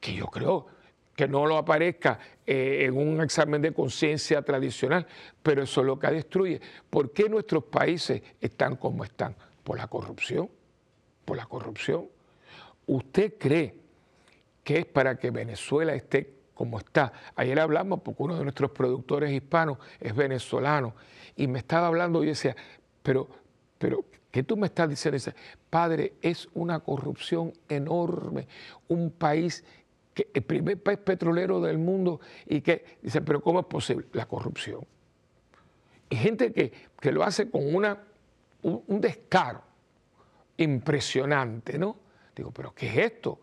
[0.00, 0.66] que yo creo
[1.14, 5.06] que no lo aparezca eh, en un examen de conciencia tradicional,
[5.42, 6.60] pero eso es lo que destruye.
[6.88, 9.36] ¿Por qué nuestros países están como están?
[9.62, 10.48] Por la corrupción,
[11.26, 12.08] por la corrupción.
[12.86, 13.74] ¿Usted cree
[14.64, 17.12] que es para que Venezuela esté como está?
[17.36, 20.94] Ayer hablamos, porque uno de nuestros productores hispanos es venezolano,
[21.36, 22.56] y me estaba hablando y decía,
[23.02, 23.28] pero,
[23.80, 25.14] pero, ¿qué tú me estás diciendo?
[25.14, 25.34] Dice,
[25.70, 28.46] padre, es una corrupción enorme,
[28.88, 29.64] un país
[30.34, 34.06] el primer país petrolero del mundo y que dice, pero ¿cómo es posible?
[34.12, 34.84] La corrupción.
[36.10, 36.72] Y gente que,
[37.10, 37.98] lo hace con una,
[38.60, 39.62] un, descaro
[40.58, 41.96] impresionante, ¿no?
[42.36, 43.40] Digo, pero ¿qué es esto?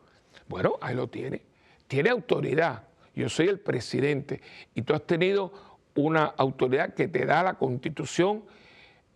[0.48, 1.42] Bueno, ahí lo tiene.
[1.88, 2.84] Tiene autoridad.
[3.16, 4.40] Yo soy el presidente
[4.76, 5.52] y tú has tenido
[5.96, 8.44] una autoridad que te da la constitución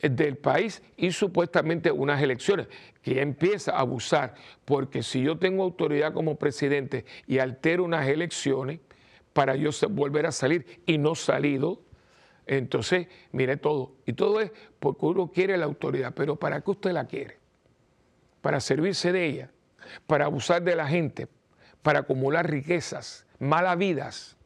[0.01, 2.67] del país y supuestamente unas elecciones,
[3.01, 4.35] que empieza a abusar,
[4.65, 8.79] porque si yo tengo autoridad como presidente y altero unas elecciones
[9.33, 11.81] para yo volver a salir y no salido,
[12.45, 13.93] entonces mire todo.
[14.05, 17.37] Y todo es porque uno quiere la autoridad, pero ¿para qué usted la quiere?
[18.41, 19.51] Para servirse de ella,
[20.07, 21.27] para abusar de la gente,
[21.81, 24.37] para acumular riquezas, malas vidas.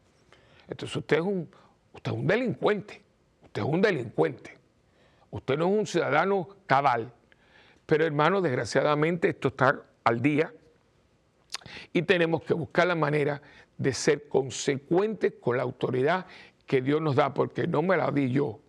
[0.68, 1.50] Entonces usted es un,
[1.94, 3.02] usted es un delincuente,
[3.44, 4.58] usted es un delincuente.
[5.36, 7.12] Usted no es un ciudadano cabal.
[7.86, 10.54] Pero hermano, desgraciadamente esto está al día
[11.92, 13.42] y tenemos que buscar la manera
[13.78, 16.26] de ser consecuentes con la autoridad
[16.66, 18.62] que Dios nos da, porque no me la di yo,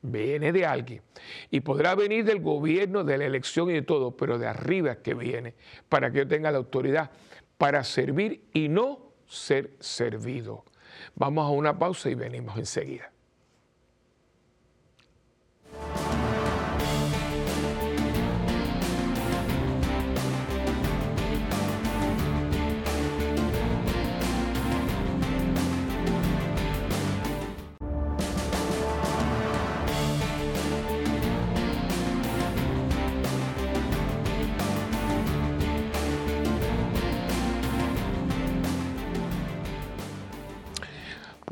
[0.00, 1.02] viene de alguien.
[1.50, 4.98] Y podrá venir del gobierno, de la elección y de todo, pero de arriba es
[4.98, 5.54] que viene,
[5.90, 7.10] para que yo tenga la autoridad
[7.58, 10.64] para servir y no ser servido.
[11.14, 13.13] Vamos a una pausa y venimos enseguida.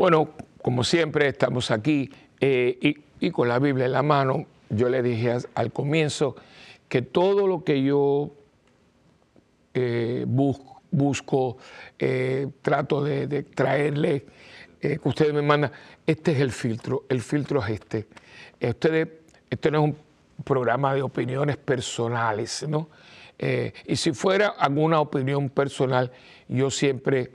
[0.02, 2.10] Bueno, como siempre estamos aquí
[2.40, 6.34] eh, y, con la Biblia en la mano, yo le dije al comienzo
[6.88, 8.32] que todo lo que yo
[9.72, 11.56] eh, busco,
[12.00, 14.26] eh, trato de, traerle,
[14.80, 15.70] que ustedes me mandan,
[16.04, 18.08] este es el filtro, el filtro es este.
[18.60, 19.06] Ustedes,
[19.48, 19.96] este no es un
[20.42, 22.88] programa de opiniones personales, ¿no?
[23.38, 26.10] y si fuera alguna opinión personal,
[26.48, 27.30] yo siempre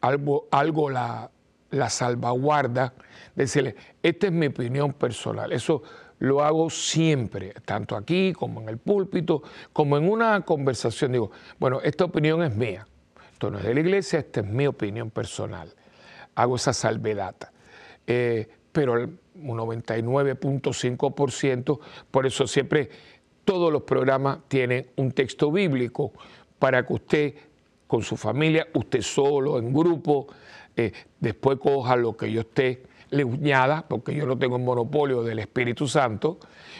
[0.00, 1.30] algo, algo la,
[1.70, 2.92] la salvaguarda,
[3.34, 5.52] decirle, esta es mi opinión personal.
[5.52, 5.82] Eso
[6.18, 11.12] lo hago siempre, tanto aquí como en el púlpito, como en una conversación.
[11.12, 12.86] Digo, bueno, esta opinión es mía.
[13.32, 15.72] Esto no es de la iglesia, esta es mi opinión personal.
[16.34, 17.36] Hago esa salvedad.
[18.06, 22.90] Eh, pero un 99.5%, por eso siempre
[23.44, 26.12] todos los programas tienen un texto bíblico
[26.58, 27.34] para que usted
[27.90, 30.28] con su familia, usted solo, en grupo,
[30.76, 35.24] eh, después coja lo que yo esté le añada, porque yo no tengo el monopolio
[35.24, 36.38] del Espíritu Santo,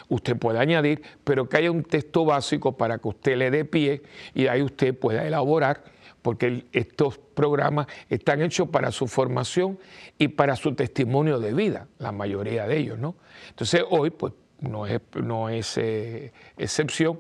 [0.09, 4.03] usted puede añadir, pero que haya un texto básico para que usted le dé pie
[4.33, 5.83] y ahí usted pueda elaborar,
[6.23, 9.81] porque estos programas están hechos para su formación
[10.17, 13.17] y para su testimonio de vida, la mayoría de ellos, ¿no?
[13.49, 17.19] Entonces hoy, pues, no es, no es eh, excepción.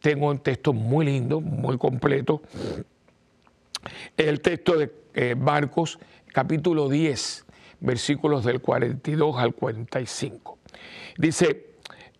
[0.00, 2.42] Tengo un texto muy lindo, muy completo.
[4.16, 5.98] El texto de eh, Marcos,
[6.32, 7.46] capítulo 10,
[7.80, 10.58] versículos del 42 al 45.
[11.16, 11.70] Dice,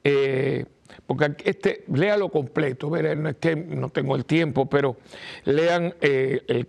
[0.02, 0.64] eh,
[1.06, 4.96] porque este, léalo completo, no es que no tengo el tiempo, pero
[5.44, 6.66] lean eh, el,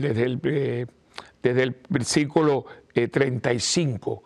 [0.00, 0.86] desde, el, eh,
[1.42, 4.22] desde, el, versículo 35,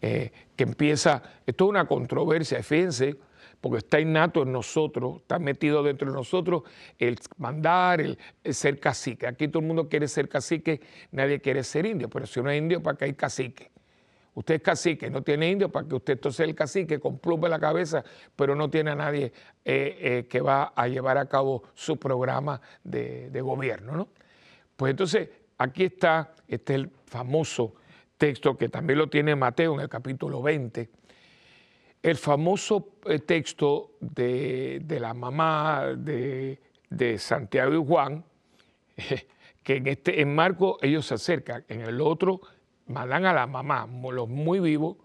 [0.00, 3.16] que empieza, esto es una controversia, fíjense,
[3.60, 6.62] porque está innato en nosotros, está metido dentro de nosotros
[6.98, 9.26] el mandar, el, ser cacique.
[9.26, 12.58] Aquí todo el mundo quiere ser cacique, nadie quiere ser indio, pero si uno es
[12.58, 13.70] indio, ¿para qué hay cacique?
[14.34, 17.50] Usted es cacique, no tiene indio, para que usted entonces el cacique con pluma en
[17.50, 18.04] la cabeza,
[18.36, 19.32] pero no tiene a nadie
[19.64, 23.96] eh, eh, que va a llevar a cabo su programa de, de gobierno.
[23.96, 24.08] ¿no?
[24.76, 27.74] Pues entonces aquí está, este es el famoso
[28.16, 30.97] texto que también lo tiene Mateo en el capítulo 20
[32.02, 36.58] el famoso eh, texto de, la mamá de,
[37.18, 38.24] Santiago y Juan,
[39.62, 42.40] que en, este, Marco ellos se acercan, en el otro
[42.86, 44.96] mandan a la mamá, los muy vivos,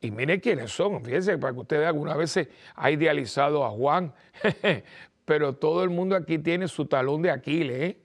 [0.00, 4.12] y miren quiénes son, fíjense, para que ustedes algunas veces ha idealizado a Juan,
[5.24, 7.98] pero todo el mundo aquí tiene su talón de Aquiles, ¿eh?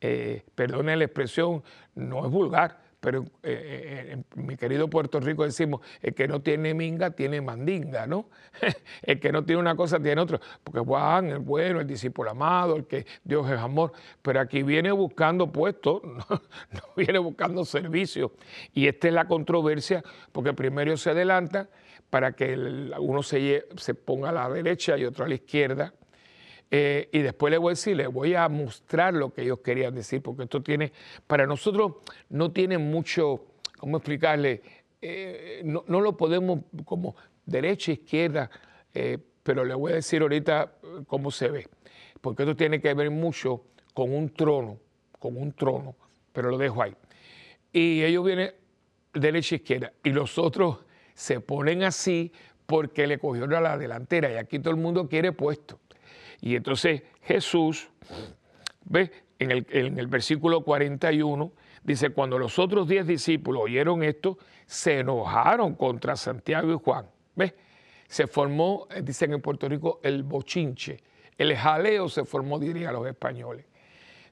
[0.00, 1.62] eh perdone la expresión,
[1.94, 6.40] no es vulgar, pero eh, eh, en mi querido Puerto Rico decimos, el que no
[6.40, 8.28] tiene minga tiene mandinga, ¿no?
[9.02, 12.76] el que no tiene una cosa tiene otra, porque Juan, el bueno, el discípulo amado,
[12.76, 16.40] el que Dios es amor, pero aquí viene buscando puestos, no,
[16.96, 18.32] viene buscando servicios.
[18.74, 21.68] Y esta es la controversia, porque primero se adelanta
[22.10, 22.54] para que
[22.98, 25.92] uno se, se ponga a la derecha y otro a la izquierda,
[26.70, 29.94] eh, y después le voy a decir, le voy a mostrar lo que ellos querían
[29.94, 30.92] decir, porque esto tiene,
[31.26, 31.94] para nosotros
[32.28, 33.46] no tiene mucho,
[33.78, 34.62] ¿cómo explicarle?
[35.00, 38.50] Eh, no, lo podemos como derecha, izquierda,
[38.92, 40.72] eh, pero le voy a decir ahorita
[41.06, 41.68] cómo se ve,
[42.20, 44.78] porque esto tiene que ver mucho con un trono,
[45.18, 45.96] con un trono,
[46.32, 46.94] pero lo dejo ahí.
[47.72, 48.52] Y ellos vienen
[49.14, 50.80] derecha, izquierda, y los otros
[51.14, 52.30] se ponen así
[52.66, 55.80] porque le cogieron a la delantera, y aquí todo el mundo quiere puesto.
[56.40, 57.88] Y entonces Jesús,
[58.84, 59.10] ¿ve?
[59.38, 61.52] En el, en el versículo 41,
[61.84, 67.06] dice, cuando los otros diez discípulos oyeron esto, se enojaron contra Santiago y Juan.
[67.36, 67.54] ¿Ves?
[68.08, 71.00] Se formó, eh, dicen en Puerto Rico, el bochinche.
[71.36, 73.64] El jaleo se formó, dirían los españoles.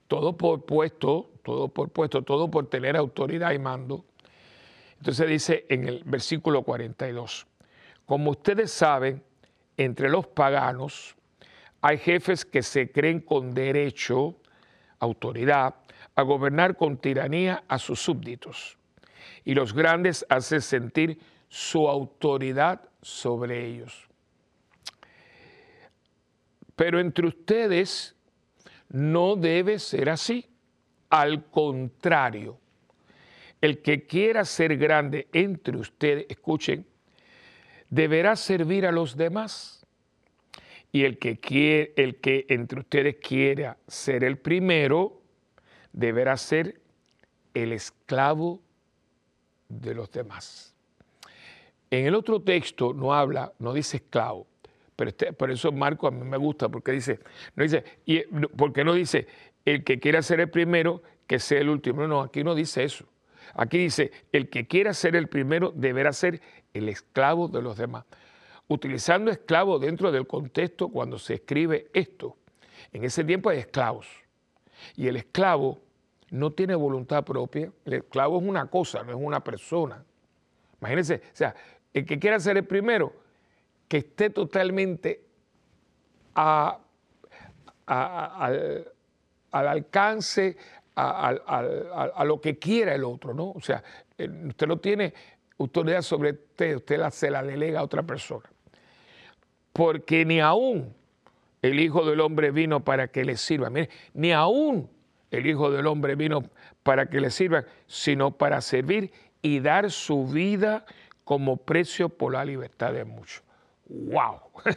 [0.09, 4.05] Todo por puesto, todo por puesto, todo por tener autoridad y mando.
[4.99, 7.47] Entonces dice en el versículo 42,
[8.07, 9.23] como ustedes saben,
[9.77, 11.16] entre los paganos
[11.87, 14.35] hay jefes que se creen con derecho,
[14.99, 15.77] autoridad,
[16.17, 18.77] a gobernar con tiranía a sus súbditos.
[19.45, 24.09] Y los grandes hacen sentir su autoridad sobre ellos.
[26.75, 28.17] Pero entre ustedes
[28.89, 30.45] no debe ser así.
[31.09, 32.59] Al contrario,
[33.61, 36.85] el que quiera ser grande entre ustedes, escuchen,
[37.89, 39.86] deberá servir a los demás
[40.93, 45.21] y el que, quiere, el que entre ustedes quiera ser el primero,
[45.93, 46.81] deberá ser
[47.55, 48.61] el esclavo
[49.69, 50.75] de los demás.
[51.91, 54.47] En el otro texto no habla, no dice esclavo,
[54.95, 57.21] pero este, por eso Marco a mí me gusta, porque dice,
[57.55, 57.85] no dice,
[58.57, 59.27] porque no dice
[59.65, 62.07] el que quiera ser el primero, que sea el último.
[62.07, 63.05] No, aquí no dice eso.
[63.55, 66.41] Aquí dice, el que quiera ser el primero deberá ser
[66.73, 68.05] el esclavo de los demás
[68.69, 72.37] utilizando esclavos dentro del contexto cuando se escribe esto.
[72.93, 74.07] En ese tiempo hay esclavos.
[74.97, 75.81] Y el esclavo
[76.31, 77.71] no tiene voluntad propia.
[77.85, 80.05] El esclavo es una cosa, no es una persona.
[80.81, 81.55] Imagínense, o sea,
[81.93, 83.13] el que quiera ser el primero,
[83.89, 85.23] que esté totalmente
[86.35, 86.79] al,
[89.51, 90.57] alcance,
[90.97, 93.53] a, lo que quiera el otro, ¿no?
[93.53, 93.83] O sea,
[94.19, 95.15] eh, usted no tiene
[95.59, 98.51] autoridad sobre usted, usted se la delega a otra persona
[99.77, 100.95] porque ni aún
[101.61, 103.69] el Hijo del Hombre vino para que le sirva.
[103.69, 104.89] Mire, ni aún
[105.31, 106.45] el Hijo del Hombre vino
[106.83, 109.13] para que le sirva, sino para servir
[109.43, 110.87] y dar su vida
[111.25, 113.43] como precio por la libertad de muchos.
[113.89, 114.41] ¡Wow!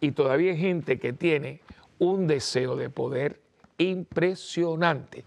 [0.00, 1.60] Y todavía hay gente que tiene
[2.00, 3.40] un deseo de poder
[3.78, 5.24] impresionante.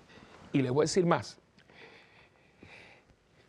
[0.51, 1.37] Y le voy a decir más.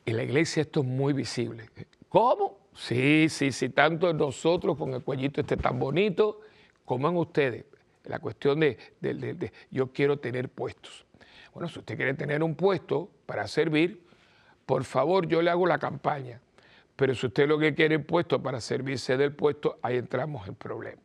[0.04, 1.68] En la iglesia esto es muy visible.
[2.08, 2.58] ¿Cómo?
[2.74, 6.40] Sí, sí, sí, tanto nosotros con el cuellito este tan bonito,
[6.84, 7.64] como en ustedes.
[8.04, 11.04] La cuestión de, de yo quiero tener puestos.
[11.52, 14.06] Bueno, si usted quiere tener un puesto para servir,
[14.66, 16.40] por favor, yo le hago la campaña.
[16.96, 20.54] Pero si usted lo que quiere es puesto para servirse del puesto, ahí entramos en
[20.54, 21.00] problema.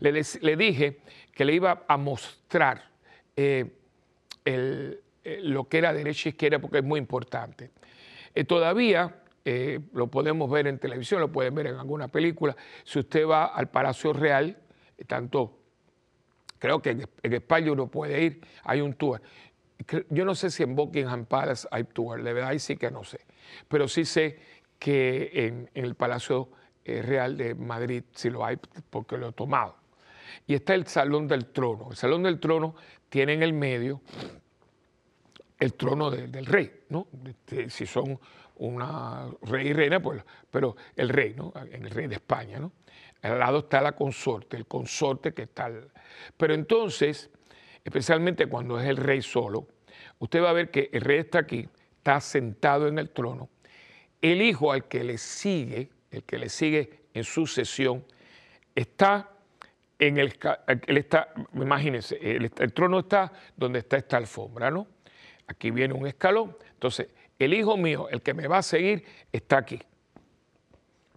[0.00, 1.00] Le, dije
[1.32, 2.90] que le iba a mostrar
[3.36, 3.70] eh,
[4.44, 5.00] eh,
[5.42, 7.70] lo que era derecha e izquierda porque es muy importante.
[8.34, 9.22] Eh, todavía
[9.92, 12.56] lo podemos ver en televisión, lo pueden ver en alguna película.
[12.84, 14.56] Si usted va al Palacio Real,
[15.06, 15.58] tanto
[16.58, 19.20] creo que en, en España uno puede ir, hay un tour.
[20.08, 23.04] Yo no sé si en Buckingham Palace hay tour, de verdad ahí sí que no
[23.04, 23.20] sé.
[23.68, 24.38] Pero sí sé
[24.78, 26.50] que en, el Palacio
[26.84, 28.58] eh, Real de Madrid sí lo hay
[28.90, 29.76] porque lo he tomado.
[30.46, 31.88] Y está el Salón del Trono.
[31.90, 32.74] El Salón del Trono
[33.08, 34.00] tiene en el medio
[35.58, 37.06] el trono del rey, ¿no?
[37.24, 38.20] Este, si son
[38.56, 41.52] una rey y reina, pues, pero el rey, ¿no?
[41.70, 42.72] El rey de España, ¿no?
[43.22, 45.70] Al lado está la consorte, el consorte que está.
[46.36, 47.30] Pero entonces,
[47.84, 49.66] especialmente cuando es el rey solo,
[50.18, 53.48] usted va a ver que el rey está aquí, está sentado en el trono
[54.32, 58.04] el hijo al que le sigue, el que le sigue en sucesión,
[58.74, 59.30] está
[59.98, 60.38] en el,
[60.88, 64.86] está, imagínense, el, trono está donde está esta alfombra, ¿no?
[65.46, 66.56] Aquí viene un escalón.
[66.72, 69.78] Entonces, el hijo mío, el que me va a seguir, está aquí.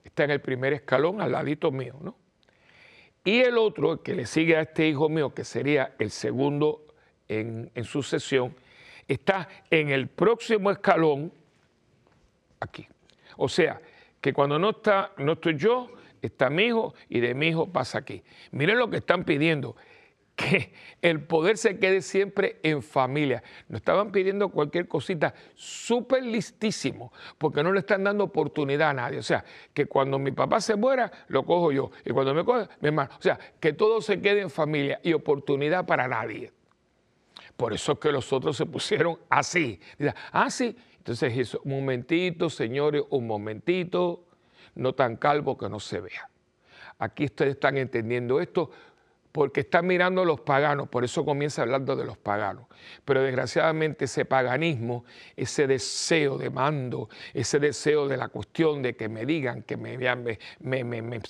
[0.04, 2.16] Está en el primer escalón, al ladito mío, ¿no?
[3.24, 6.86] Y el otro, el que le sigue a este hijo mío, que sería el segundo
[7.28, 8.56] en, sucesión,
[9.08, 11.32] está en el próximo escalón,
[12.60, 12.88] aquí.
[13.38, 13.82] O sea,
[14.20, 15.90] que cuando no, está, no estoy yo,
[16.22, 18.24] está mi hijo y de mi hijo pasa aquí.
[18.52, 19.76] Miren lo que están pidiendo,
[20.40, 20.72] que
[21.02, 23.44] el poder se quede siempre en familia.
[23.68, 29.20] No estaban pidiendo cualquier cosita, súper listísimo, porque no le están dando oportunidad a nadie.
[29.20, 32.70] O sea, que cuando mi papá se muera, lo cojo yo, y cuando me coge,
[32.80, 33.10] mi hermano.
[33.20, 36.54] O sea, que todo se quede en familia y oportunidad para nadie.
[37.58, 39.82] Por eso es que los otros se pusieron así.
[40.32, 44.24] Ah, sí, entonces un momentito, señores, un momentito,
[44.76, 46.30] no tan calvo que no se vea.
[46.98, 48.72] Aquí ustedes están entendiendo esto
[49.40, 52.66] porque están mirando a los paganos, por eso comienza hablando de los paganos.
[53.06, 59.08] Pero desgraciadamente ese paganismo, ese deseo de mando, ese deseo de la cuestión de que
[59.08, 61.22] me digan, que me vean, me, me, me, me,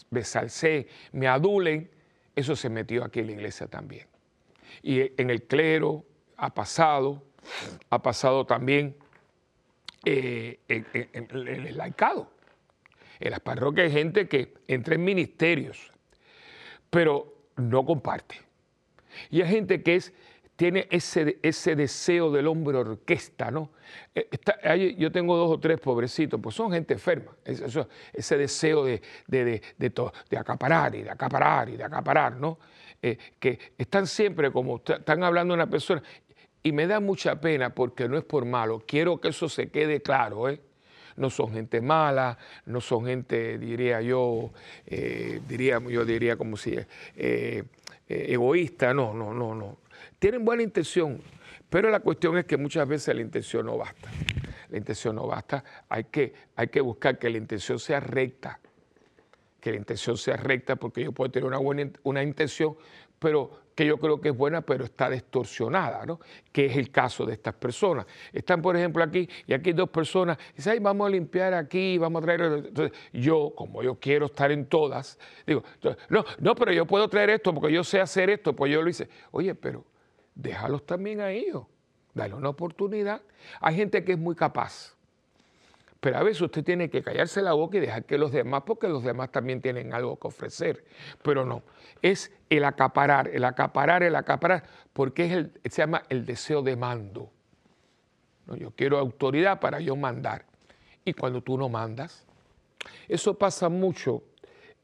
[1.12, 1.92] me adulen,
[2.36, 4.08] eso se metió aquí en la iglesia también.
[4.82, 6.04] Y en el clero
[6.38, 7.22] ha pasado,
[7.92, 8.96] ha pasado también
[10.04, 12.32] eh, en, el laicado.
[13.20, 15.92] En las parroquias hay gente que entra en ministerios,
[16.90, 18.36] pero no comparte.
[19.30, 20.14] Y hay gente que es,
[20.56, 23.72] tiene ese, ese deseo del hombre orquesta, ¿no?
[24.14, 29.62] Eh, yo tengo dos o tres pobrecitos, pues son gente enferma, ese deseo de, de,
[29.78, 32.60] de, acaparar y de acaparar y de acaparar, ¿no?
[33.02, 36.04] Eh, que están siempre como, están hablando de una persona
[36.62, 40.02] y me da mucha pena porque no es por malo, quiero que eso se quede
[40.02, 40.62] claro, ¿eh?
[41.20, 44.52] No son gente mala, no son gente, diría yo,
[44.86, 46.76] eh, diría, yo diría como si
[47.16, 47.64] eh,
[48.08, 49.78] egoísta, no, no, no, no.
[50.18, 51.22] Tienen buena intención,
[51.70, 54.10] pero la cuestión es que muchas veces la intención no basta.
[54.70, 58.60] La intención no basta, hay que, hay que buscar que la intención sea recta,
[59.60, 62.78] que la intención sea recta, porque yo puedo tener una buena una intención,
[63.20, 66.20] pero que yo creo que es buena, pero está distorsionada, ¿no?
[66.52, 68.06] Que es el caso de estas personas.
[68.34, 72.22] Están, por ejemplo, aquí, y aquí dos personas, dicen, Ay, vamos a limpiar aquí, vamos
[72.22, 72.42] a traer...
[72.42, 75.18] Entonces, yo, como yo quiero estar en todas,
[75.48, 75.64] digo,
[76.10, 78.90] no, no, pero yo puedo traer esto porque yo sé hacer esto, pues yo lo
[78.90, 79.08] hice.
[79.32, 79.86] Oye, pero
[80.36, 81.64] déjalos también a ellos,
[82.14, 83.22] dale una oportunidad.
[83.62, 84.94] Hay gente que es muy capaz
[86.00, 88.88] pero a veces usted tiene que callarse la boca y dejar que los demás, porque
[88.88, 90.86] los demás también tienen algo que ofrecer.
[91.22, 91.64] Pero no,
[92.02, 96.76] es el acaparar, el acaparar, el acaparar, porque es el, se llama el deseo de
[96.76, 97.32] mando.
[98.58, 100.46] Yo quiero autoridad para yo mandar.
[101.04, 102.26] Y cuando tú no mandas,
[103.08, 104.24] eso pasa mucho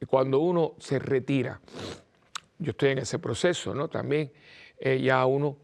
[0.07, 1.59] cuando uno se retira.
[2.59, 3.88] Yo estoy en ese proceso, ¿no?
[3.88, 4.32] También
[4.78, 5.57] eh, ya uno,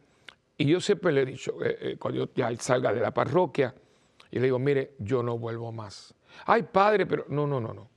[0.58, 3.74] y yo siempre le he dicho, eh, eh, cuando yo ya salga de la parroquia,
[4.32, 6.14] y le digo, mire, yo no vuelvo más.
[6.46, 7.90] Ay, padre, pero no, no, no, no.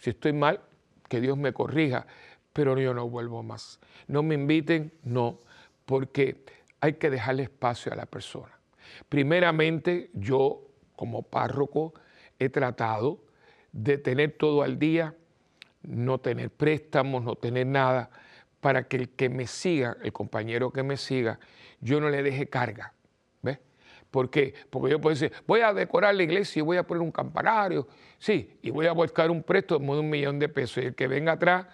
[0.00, 0.60] Si estoy mal,
[1.08, 2.06] que Dios me corrija,
[2.52, 3.78] pero yo no vuelvo más.
[4.08, 5.38] No me inviten, no,
[5.86, 6.44] porque
[6.80, 8.58] hay que dejarle espacio a la persona.
[9.08, 10.62] Primeramente, yo
[10.96, 11.94] como párroco
[12.38, 13.22] he tratado
[13.70, 15.14] de tener todo al día,
[15.82, 18.10] no tener préstamos, no tener nada,
[18.60, 21.38] para que el que me siga, el compañero que me siga,
[21.80, 22.92] yo no le deje carga
[24.10, 24.54] ¿Por qué?
[24.70, 27.86] Porque yo puedo decir, voy a decorar la iglesia y voy a poner un campanario,
[28.18, 31.06] sí, y voy a buscar un préstamo de un millón de pesos y el que
[31.06, 31.66] venga atrás,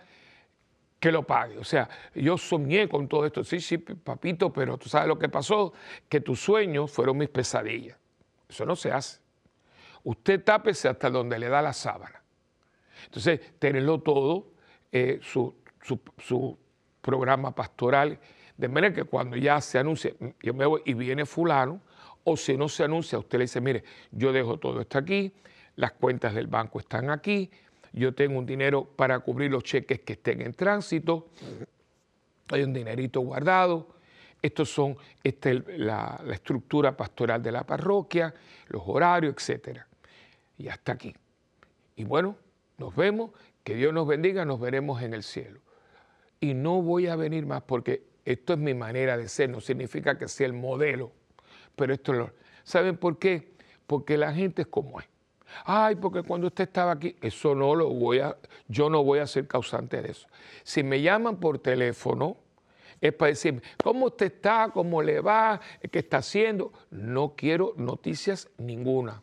[1.00, 1.58] que lo pague.
[1.58, 5.28] O sea, yo soñé con todo esto, sí, sí, papito, pero tú sabes lo que
[5.28, 5.72] pasó,
[6.08, 7.96] que tus sueños fueron mis pesadillas.
[8.48, 9.20] Eso no se hace.
[10.04, 12.22] Usted tápese hasta donde le da la sábana.
[13.06, 14.52] Entonces, tenerlo todo,
[14.92, 15.54] eh, su,
[16.18, 16.58] su
[17.00, 18.18] programa pastoral,
[18.56, 21.80] de manera que cuando ya se anuncie, yo me voy y viene fulano,
[22.28, 25.32] o si no se anuncia, usted le dice, mire, yo dejo todo esto aquí,
[25.76, 27.48] las cuentas del banco están aquí,
[27.92, 31.28] yo tengo un dinero para cubrir los cheques que estén en tránsito,
[32.50, 33.94] hay un dinerito guardado,
[34.42, 38.34] estos son este, la, la, estructura pastoral de la parroquia,
[38.68, 39.78] los horarios, etc.
[40.58, 41.14] Y hasta aquí.
[41.94, 42.36] Y bueno,
[42.76, 43.30] nos vemos,
[43.62, 45.60] que Dios nos bendiga, nos veremos en el cielo.
[46.40, 50.18] Y no voy a venir más porque esto es mi manera de ser, no significa
[50.18, 51.12] que sea el modelo,
[51.76, 52.30] pero esto lo...
[52.64, 53.52] ¿Saben por qué?
[53.86, 55.06] Porque la gente es como es.
[55.64, 59.26] Ay, porque cuando usted estaba aquí, eso no lo voy a, yo no voy a
[59.26, 60.26] ser causante de eso.
[60.64, 62.36] Si me llaman por teléfono,
[63.00, 64.70] es para decirme, ¿cómo usted está?
[64.72, 65.60] ¿Cómo le va?
[65.90, 66.72] ¿Qué está haciendo?
[66.90, 69.22] No quiero noticias ninguna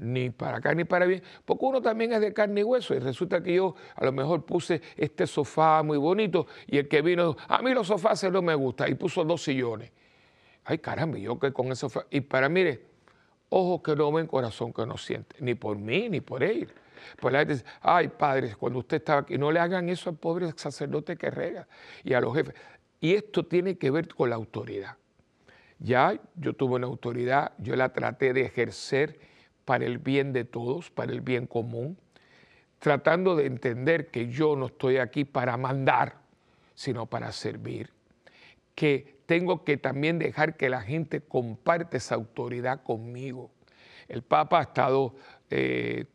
[0.00, 2.98] ni para acá ni para bien, porque uno también es de carne y hueso y
[2.98, 7.36] resulta que yo a lo mejor puse este sofá muy bonito y el que vino,
[7.46, 9.92] a mí los sofás no me gusta y puso dos sillones.
[10.64, 12.86] Ay caramba, yo que con eso y para mire,
[13.48, 16.72] ojos que no ven, corazón que no siente, ni por mí ni por él.
[17.18, 20.16] Pues la gente dice, ay padre, cuando usted estaba aquí, no le hagan eso al
[20.16, 21.66] pobre sacerdote que rega
[22.04, 22.54] y a los jefes.
[23.00, 24.96] Y esto tiene que ver con la autoridad.
[25.78, 29.18] Ya yo tuve una autoridad, yo la traté de ejercer
[29.64, 31.96] para el bien de todos, para el bien común,
[32.78, 36.16] tratando de entender que yo no estoy aquí para mandar,
[36.74, 37.90] sino para servir,
[38.74, 43.52] que tengo que también dejar que la gente comparte esa autoridad conmigo.
[44.08, 45.14] El Papa ha estado
[45.50, 46.06] eh,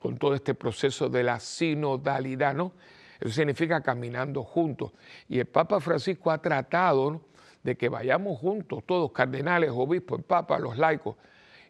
[0.00, 2.72] con todo este proceso de la sinodalidad, ¿no?
[3.20, 4.90] Eso significa caminando juntos.
[5.28, 7.20] Y el Papa Francisco ha tratado
[7.62, 11.14] de que vayamos juntos, todos, cardenales, obispos, el Papa, los laicos,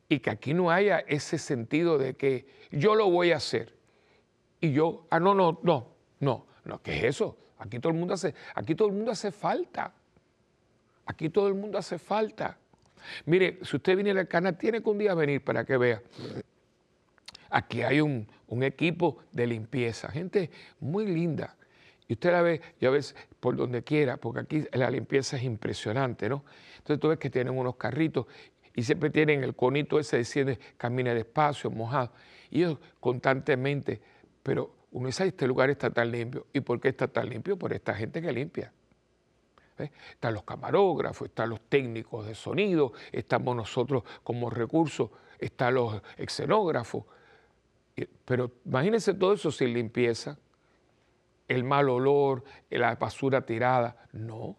[0.09, 3.75] y que aquí no haya ese sentido de que yo lo voy a hacer
[4.59, 5.87] y yo, ah, no, no, no,
[6.21, 7.37] no, no, ¿qué es eso?
[7.59, 9.93] Aquí todo el mundo hace, aquí todo el mundo hace falta.
[11.07, 12.59] Aquí todo el mundo hace falta.
[13.27, 16.03] Mire, si usted viene al canal, tiene que un día venir para que vea.
[17.51, 18.27] Aquí hay un,
[18.63, 20.51] equipo de limpieza, gente
[20.81, 21.57] muy linda.
[22.07, 26.29] Y usted la ve, ya ves, por donde quiera, porque aquí la limpieza es impresionante,
[26.29, 26.45] ¿no?
[26.79, 28.27] Entonces tú ves que tienen unos carritos
[28.75, 32.13] y siempre tienen el conito ese diciendo camina despacio, mojado.
[32.51, 34.01] Y ellos constantemente,
[34.43, 36.47] pero uno dice, este lugar está tan limpio.
[36.53, 37.59] ¿Y por qué está tan limpio?
[37.59, 38.73] Por esta gente que limpia.
[39.79, 47.05] Están los camarógrafos, están los técnicos de sonido, estamos nosotros como recursos, están los escenógrafos.
[48.25, 50.39] Pero imagínense todo eso sin limpieza,
[51.49, 54.07] el mal olor, la basura tirada.
[54.13, 54.57] No,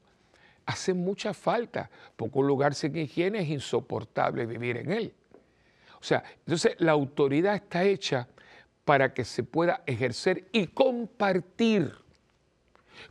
[0.66, 5.14] hace mucha falta, porque un lugar sin higiene es insoportable vivir en él.
[6.00, 8.28] O sea, entonces la autoridad está hecha
[8.84, 11.94] para que se pueda ejercer y compartir,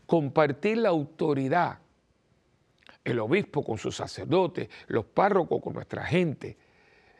[0.07, 1.79] compartir la autoridad.
[3.05, 6.57] El obispo con sus sacerdotes, los párrocos con nuestra gente,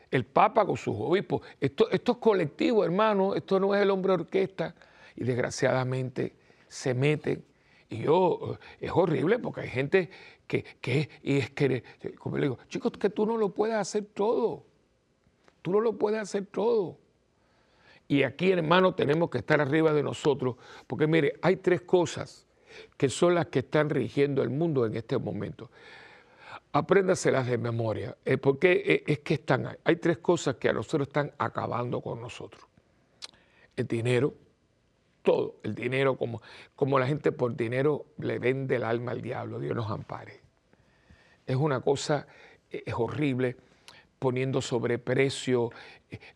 [0.09, 1.41] el papa con sus obispos.
[1.61, 4.73] Esto, esto es colectivo, hermano, esto no es el hombre orquesta.
[5.15, 6.35] Y desgraciadamente
[6.67, 7.45] se meten
[7.89, 10.09] y yo, es horrible porque hay gente
[10.47, 11.83] que, que y es que,
[12.17, 14.63] como le digo, chicos, que tú no lo puedes hacer todo.
[15.61, 16.97] Tú no lo puedes hacer todo.
[18.07, 20.55] Y aquí, hermano, tenemos que estar arriba de nosotros,
[20.85, 22.45] porque mire, hay tres cosas
[22.97, 25.69] que son las que están rigiendo el mundo en este momento.
[26.71, 29.75] Apréndaselas de memoria, eh, porque eh, es que están ahí.
[29.83, 32.65] Hay tres cosas que a nosotros están acabando con nosotros.
[33.75, 34.33] El dinero,
[35.21, 36.41] todo, el dinero, como,
[36.75, 40.41] como la gente por dinero le vende el alma al diablo, Dios nos ampare.
[41.45, 42.27] Es una cosa,
[42.69, 43.55] eh, es horrible,
[44.19, 45.71] poniendo sobreprecio,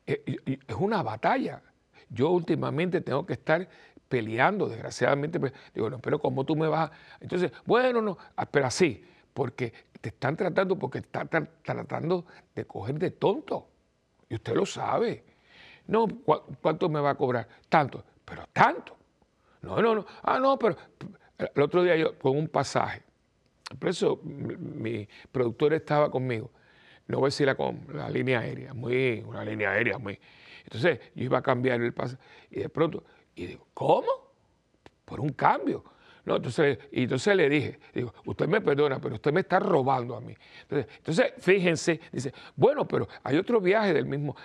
[0.05, 1.63] es una batalla.
[2.09, 3.67] Yo últimamente tengo que estar
[4.09, 6.91] peleando, desgraciadamente, pues, digo, no, pero ¿cómo tú me vas?
[7.21, 12.99] Entonces, bueno, no, ah, pero así, porque te están tratando, porque están tratando de coger
[12.99, 13.69] de tonto.
[14.27, 15.23] Y usted lo sabe.
[15.87, 16.07] No,
[16.61, 17.47] ¿cuánto me va a cobrar?
[17.67, 18.95] Tanto pero tanto.
[19.61, 20.05] No, no, no.
[20.21, 20.77] Ah, no, pero
[21.37, 23.01] el otro día yo con un pasaje.
[23.77, 26.51] Por eso mi, productor estaba conmigo.
[27.07, 27.57] No voy a decir la,
[27.93, 30.19] la línea aérea, muy, una línea aérea muy.
[30.63, 33.03] Entonces yo iba a cambiar el pasaje y de pronto,
[33.35, 34.07] y digo, ¿cómo?
[35.05, 35.83] Por un cambio.
[36.25, 40.15] No, entonces, y entonces le dije, digo, usted me perdona, pero usted me está robando
[40.15, 40.35] a mí.
[40.69, 44.35] Entonces, fíjense, dice, bueno, pero hay otro viaje del mismo,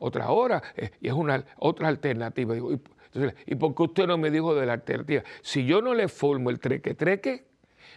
[0.00, 2.52] otra hora, eh, y es una otra alternativa.
[2.52, 2.80] Digo, y,
[3.12, 5.22] entonces, ¿y por qué usted no me dijo de la alternativa?
[5.40, 7.46] Si yo no le formo el treque-treque,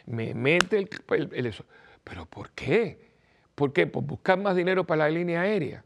[0.05, 0.89] me mete el,
[1.33, 1.65] el, eso.
[2.03, 3.11] ¿Pero por qué?
[3.55, 3.87] ¿Por qué?
[3.87, 5.83] Por buscar más dinero para la línea aérea.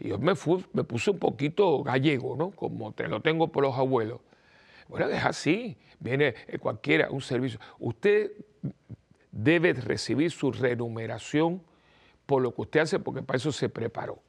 [0.00, 2.50] Y yo me, puse un poquito gallego, ¿no?
[2.50, 4.20] Como te lo tengo por los abuelos.
[4.88, 5.76] Bueno, es así.
[6.00, 7.58] Viene eh, cualquiera, un servicio.
[7.78, 8.32] Usted
[9.30, 11.62] debe recibir su remuneración
[12.26, 14.20] por lo que usted hace, porque para eso se preparó.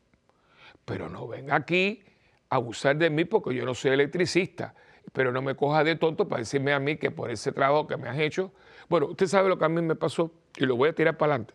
[0.85, 2.03] Pero no venga aquí
[2.49, 4.75] a abusar de mí porque yo no soy electricista.
[5.13, 7.97] Pero no me coja de tonto para decirme a mí que por ese trabajo que
[7.97, 8.51] me has hecho.
[8.89, 11.33] Bueno, usted sabe lo que a mí me pasó y lo voy a tirar para
[11.33, 11.53] adelante.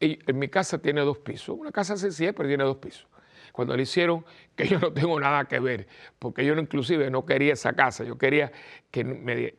[0.00, 3.06] En mi casa tiene dos pisos, una casa sencilla, pero tiene dos pisos.
[3.52, 4.24] Cuando le hicieron,
[4.54, 5.88] que yo no tengo nada que ver,
[6.18, 8.52] porque yo inclusive no quería esa casa, yo quería
[8.90, 9.56] que,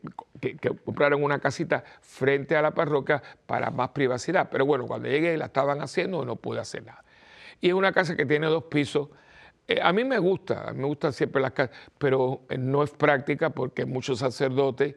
[0.84, 4.48] compraran una casita frente a la parroquia para más privacidad.
[4.50, 7.04] Pero bueno, cuando llegué la estaban haciendo, no pude hacer nada.
[7.60, 9.08] Y es una casa que tiene dos pisos.
[9.68, 13.50] Eh, a mí me gusta, me gustan siempre las casas, pero eh, no es práctica
[13.50, 14.96] porque muchos sacerdotes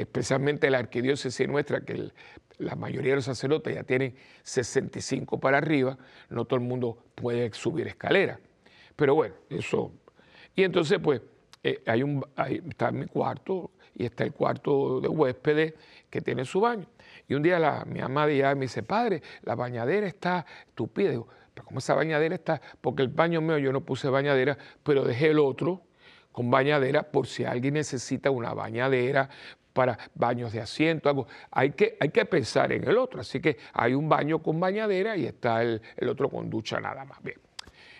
[0.00, 2.10] especialmente la arquidiócesis nuestra, que
[2.58, 5.98] la mayoría de los sacerdotes ya tienen 65 para arriba,
[6.30, 8.38] no todo el mundo puede subir escalera.
[8.96, 9.92] Pero bueno, eso.
[10.54, 11.20] Y entonces, pues,
[11.62, 12.24] eh, hay un,
[12.68, 15.74] está mi cuarto y está el cuarto de huéspedes
[16.10, 16.86] que tiene su baño.
[17.28, 21.10] Y un día la, mi mamá me dice, padre, la bañadera está estúpida.
[21.10, 22.60] Digo, pero ¿cómo esa bañadera está?
[22.80, 25.82] Porque el baño mío yo no puse bañadera, pero dejé el otro
[26.32, 29.28] con bañadera por si alguien necesita una bañadera
[29.72, 31.26] para baños de asiento, algo.
[31.50, 33.20] Hay que, hay que pensar en el otro.
[33.20, 37.22] Así que hay un baño con bañadera y está el, otro con ducha nada más.
[37.22, 37.38] Bien.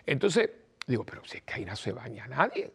[0.06, 0.50] Entonces,
[0.86, 2.72] digo, pero si es que ahí no se baña nadie.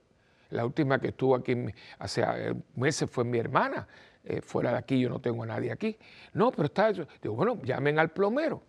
[0.49, 1.55] La última que estuvo aquí
[1.99, 3.87] hace eh, meses fue mi hermana.
[4.23, 5.97] Eh, fuera de aquí yo no tengo a nadie aquí.
[6.33, 7.07] No, pero está eso.
[7.21, 8.63] Digo, bueno, llamen al plomero.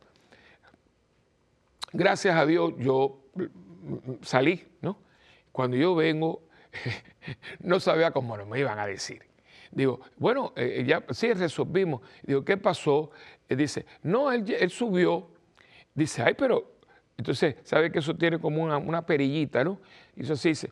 [1.92, 4.98] Gracias a Dios yo mm, mm, salí, ¿no?
[5.52, 6.42] Cuando yo vengo,
[7.60, 9.27] no sabía cómo me iban a decir.
[9.70, 12.02] Digo, bueno, eh, ya sí resolvimos.
[12.22, 13.10] Digo, ¿qué pasó?
[13.48, 15.28] dice, no, él, subió.
[15.94, 16.78] Dice, ay, pero,
[17.16, 19.80] entonces, ¿sabe que eso tiene como una, perillita, no?
[20.14, 20.70] Y eso sí dice,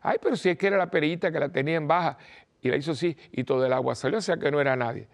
[0.00, 2.16] ay, pero si es que era la perillita que la tenía en baja,
[2.62, 5.06] y la hizo así, y todo el agua salió, o sea que no era nadie.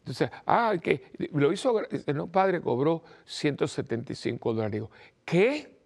[0.00, 1.80] Entonces, ah, que lo hizo,
[2.12, 4.72] no, padre, cobró 175 dólares.
[4.72, 4.90] Digo,
[5.24, 5.78] ¿qué?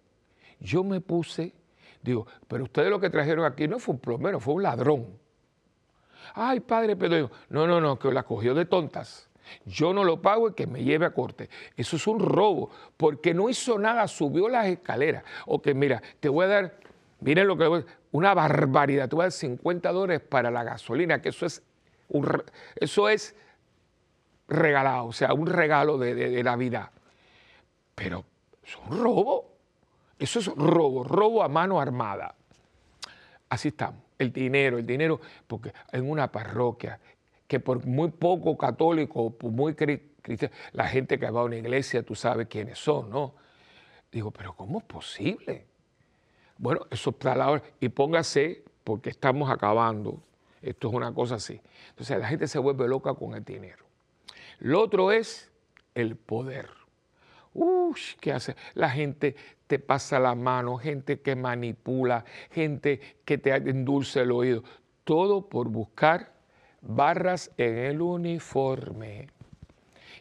[0.59, 1.53] Yo me puse,
[2.01, 5.26] digo, pero ustedes lo que trajeron aquí no fue un plomero, fue un ladrón.
[6.33, 9.29] Ay, padre, pero no, no, no, que la cogió de tontas.
[9.65, 11.49] Yo no lo pago y que me lleve a corte.
[11.75, 15.23] Eso es un robo, porque no hizo nada, subió las escaleras.
[15.45, 16.79] O que mira, te voy a dar,
[17.21, 20.63] miren lo que voy a una barbaridad, te voy a dar 50 dólares para la
[20.63, 21.61] gasolina, que eso es,
[22.09, 22.43] un,
[22.75, 23.35] eso es
[24.47, 26.89] regalado, o sea, un regalo de, de, de Navidad.
[27.95, 28.25] Pero
[28.63, 29.53] es un robo,
[30.19, 32.35] eso es robo, robo a mano armada.
[33.49, 36.99] Así estamos el dinero, el dinero, porque en una parroquia
[37.47, 42.03] que por muy poco católico, por muy cristiano, la gente que va a una iglesia,
[42.03, 43.33] tú sabes quiénes son, ¿no?
[44.11, 45.65] Digo, pero ¿cómo es posible?
[46.57, 47.61] Bueno, eso está la.
[47.79, 50.21] Y póngase, porque estamos acabando.
[50.61, 51.61] Esto es una cosa así.
[51.89, 53.85] Entonces la gente se vuelve loca con el dinero.
[54.59, 55.51] Lo otro es
[55.93, 56.69] el poder.
[57.59, 58.55] Uy, ¿qué hace?
[58.75, 59.35] La gente
[59.65, 64.63] te pasa la mano, gente que manipula, gente que te endulce el oído.
[65.03, 66.33] Todo por buscar
[66.81, 69.29] barras en el uniforme.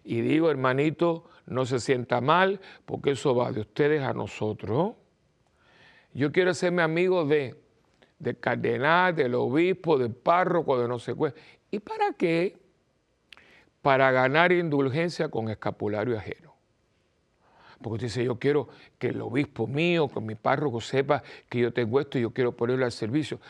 [0.03, 4.95] Y digo, hermanito, no se sienta mal, porque eso va de ustedes a nosotros.
[6.14, 7.55] Yo quiero hacerme amigo de,
[8.18, 11.34] del cardenal, del obispo, del párroco, de no sé qué.
[11.70, 12.57] ¿Y para qué?
[13.82, 16.55] Para ganar indulgencia con escapulario ajeno.
[17.81, 18.68] Porque usted dice, yo quiero
[18.99, 22.53] que el obispo mío, que mi párroco sepa que yo tengo esto y yo quiero
[22.53, 23.41] ponerlo al servicio.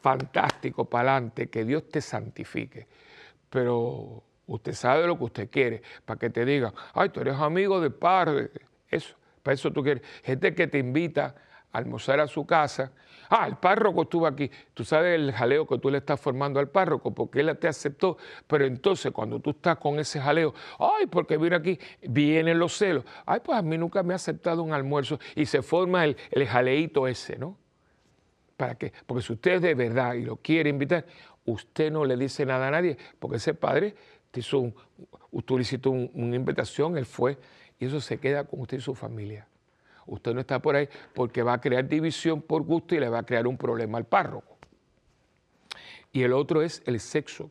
[0.00, 2.86] Fantástico, para adelante, que Dios te santifique.
[3.48, 7.80] Pero usted sabe lo que usted quiere, para que te digan, ay, tú eres amigo
[7.80, 8.50] de padre.
[8.90, 10.02] Eso, para eso tú quieres.
[10.22, 11.34] Gente que te invita
[11.72, 12.92] almorzar a su casa
[13.34, 14.50] Ah, el párroco estuvo aquí.
[14.74, 18.18] Tú sabes el jaleo que tú le estás formando al párroco porque él te aceptó.
[18.46, 23.06] Pero entonces cuando tú estás con ese jaleo, ay, porque viene aquí, vienen los celos.
[23.24, 26.46] Ay, pues a mí nunca me ha aceptado un almuerzo y se forma el, el
[26.46, 27.56] jaleito ese, ¿no?
[28.58, 28.92] ¿Para qué?
[29.06, 31.06] Porque si usted es de verdad y lo quiere invitar,
[31.46, 33.94] usted no le dice nada a nadie, porque ese padre
[34.30, 34.74] te hizo un,
[35.46, 37.38] tú le hiciste una invitación, él fue,
[37.80, 39.48] y eso se queda con usted y su familia.
[40.06, 43.20] Usted no está por ahí porque va a crear división por gusto y le va
[43.20, 44.58] a crear un problema al párroco.
[46.12, 47.50] y el otro es el sexo.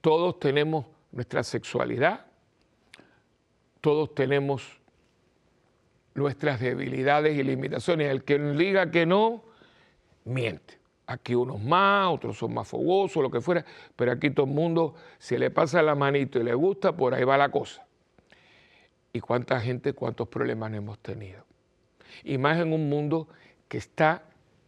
[0.00, 2.26] Todos tenemos nuestra sexualidad,
[3.80, 4.80] todos tenemos
[6.14, 8.10] nuestras debilidades y limitaciones.
[8.10, 9.42] El que diga que no,
[10.24, 10.78] miente.
[11.06, 14.94] Aquí unos más, otros son más fogosos, lo que fuera, pero aquí todo el mundo,
[15.18, 17.83] si le pasa la manito y le gusta, por ahí va la cosa.
[19.14, 21.44] ¿Y cuánta gente, cuántos problemas hemos tenido?
[22.24, 23.28] Y más en un mundo
[23.68, 24.24] que está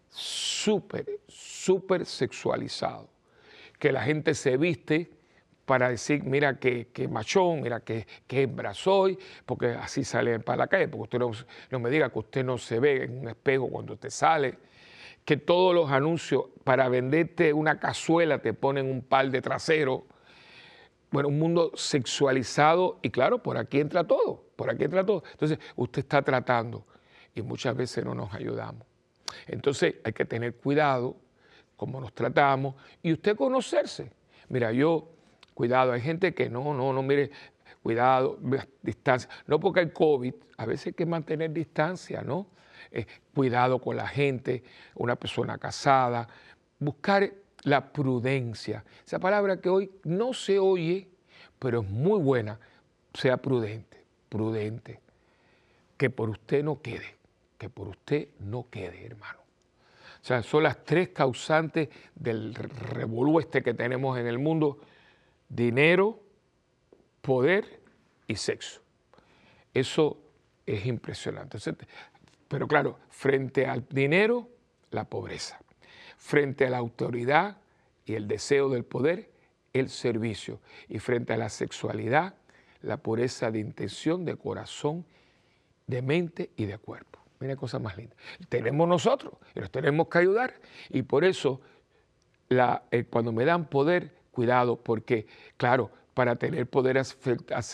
[0.09, 3.09] súper, súper sexualizado,
[3.79, 5.11] que la gente se viste
[5.65, 10.67] para decir, mira qué, machón, mira qué, qué hembra soy, porque así sale para la
[10.69, 11.33] calle, porque usted no,
[11.73, 14.59] no me diga que usted no se ve en un espejo cuando usted sale
[15.27, 20.07] que todos los anuncios para venderte una cazuela te ponen un par de trasero.
[21.11, 25.23] Bueno, un mundo sexualizado y claro, por aquí entra todo, por aquí entra todo.
[25.33, 26.85] Entonces, usted está tratando
[27.35, 28.83] y muchas veces no nos ayudamos.
[29.47, 31.17] Entonces, hay que tener cuidado
[31.77, 34.11] cómo nos tratamos y usted conocerse.
[34.49, 35.11] Mira, yo,
[35.55, 37.31] cuidado, hay gente que no, no, no, mire,
[37.83, 38.39] cuidado,
[38.83, 39.31] distancia.
[39.47, 42.49] No porque hay COVID, a veces hay que mantener distancia, ¿no?
[42.91, 44.63] Eh, cuidado con la gente,
[44.95, 46.29] una persona casada,
[46.79, 47.33] buscar
[47.63, 48.85] la prudencia.
[49.05, 51.09] Esa palabra que hoy no se oye,
[51.59, 52.59] pero es muy buena,
[53.15, 55.01] sea prudente, prudente.
[55.97, 57.17] Que por usted no quede,
[57.59, 59.41] que por usted no quede, hermano.
[60.23, 64.79] O sea, son las tres causantes del revolú este que tenemos en el mundo,
[65.49, 66.21] dinero,
[67.23, 67.81] poder
[68.27, 68.81] y sexo.
[69.73, 70.19] Eso
[70.67, 71.59] es impresionante.
[72.49, 74.49] Pero claro, frente al dinero,
[74.91, 75.61] la pobreza.
[76.17, 77.59] Frente a la autoridad
[78.05, 79.31] y el deseo del poder,
[79.73, 80.61] el servicio.
[80.89, 82.35] Y frente a la sexualidad,
[82.83, 85.05] la pureza de intención, de corazón,
[85.87, 87.21] de mente y de cuerpo.
[87.41, 88.17] Mira cosa más linda.
[88.49, 90.55] Tenemos nosotros y nos tenemos que ayudar.
[90.89, 91.61] Y por eso,
[92.49, 97.01] eh, cuando me dan poder, cuidado, porque, claro, para tener poder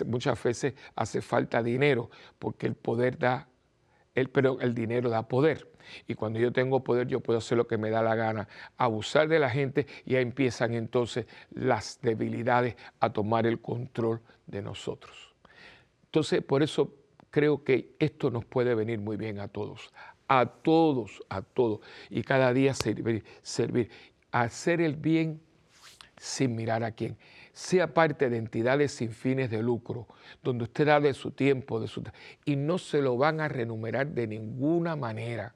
[0.06, 3.48] muchas veces hace falta dinero, porque el poder da
[4.14, 5.68] el, pero el dinero da poder.
[6.06, 9.28] Y cuando yo tengo poder, yo puedo hacer lo que me da la gana, abusar
[9.28, 15.34] de la gente y ahí empiezan entonces las debilidades a tomar el control de nosotros.
[16.06, 16.94] Entonces, por eso
[17.30, 19.92] creo que esto nos puede venir muy bien a todos,
[20.28, 21.80] a todos, a todos.
[22.10, 23.90] Y cada día servir, servir,
[24.30, 25.40] hacer el bien
[26.16, 27.16] sin mirar a quién
[27.52, 30.06] sea parte de entidades sin fines de lucro,
[30.42, 32.02] donde usted da de su tiempo, de su
[32.44, 35.54] y no se lo van a renumerar de ninguna manera.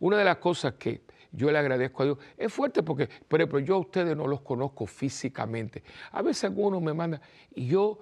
[0.00, 1.02] Una de las cosas que
[1.32, 4.40] yo le agradezco a Dios es fuerte porque, por ejemplo, yo a ustedes no los
[4.40, 5.84] conozco físicamente.
[6.10, 7.20] A veces algunos me mandan
[7.54, 7.98] y yo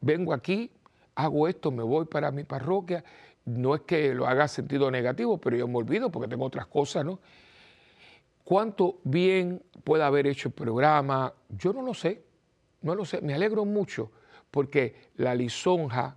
[0.00, 0.70] vengo aquí,
[1.14, 3.04] hago esto, me voy para mi parroquia.
[3.44, 7.04] No es que lo haga sentido negativo, pero yo me olvido porque tengo otras cosas,
[7.04, 7.20] ¿no?
[8.44, 11.32] ¿Cuánto bien puede haber hecho el programa?
[11.48, 12.27] Yo no lo sé.
[12.80, 14.10] No lo sé, me alegro mucho
[14.50, 16.16] porque la lisonja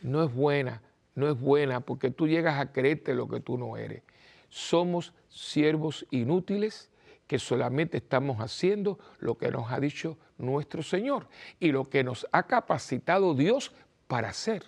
[0.00, 0.82] no es buena,
[1.14, 4.02] no es buena porque tú llegas a creerte lo que tú no eres.
[4.48, 6.90] Somos siervos inútiles
[7.26, 11.28] que solamente estamos haciendo lo que nos ha dicho nuestro Señor
[11.60, 13.72] y lo que nos ha capacitado Dios
[14.06, 14.64] para hacer.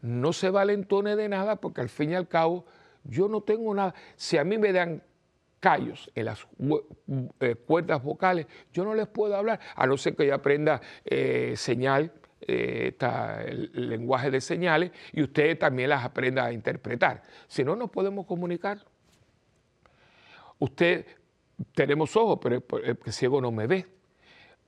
[0.00, 2.66] No se valentone de nada porque al fin y al cabo
[3.04, 3.94] yo no tengo nada.
[4.16, 5.02] Si a mí me dan
[5.64, 6.46] callos, en las
[7.40, 11.54] eh, cuerdas vocales, yo no les puedo hablar, a no ser que yo aprenda eh,
[11.56, 12.12] señal,
[12.42, 12.94] eh,
[13.46, 17.22] el, lenguaje de señales, y usted también las aprenda a interpretar.
[17.46, 18.84] Si no, no podemos comunicar.
[20.58, 21.06] Usted,
[21.74, 23.86] tenemos ojos, pero el, el ciego no me ve.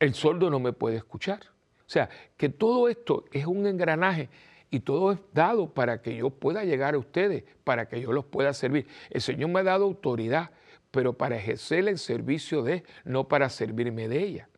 [0.01, 1.41] El sordo no me puede escuchar.
[1.81, 4.31] O sea, que todo esto es un engranaje
[4.71, 8.25] y todo es dado para que yo pueda llegar a ustedes, para que yo los
[8.25, 8.87] pueda servir.
[9.11, 10.53] El Señor me ha dado autoridad
[10.91, 14.49] pero para ejercer el servicio de, no para servirme de ella.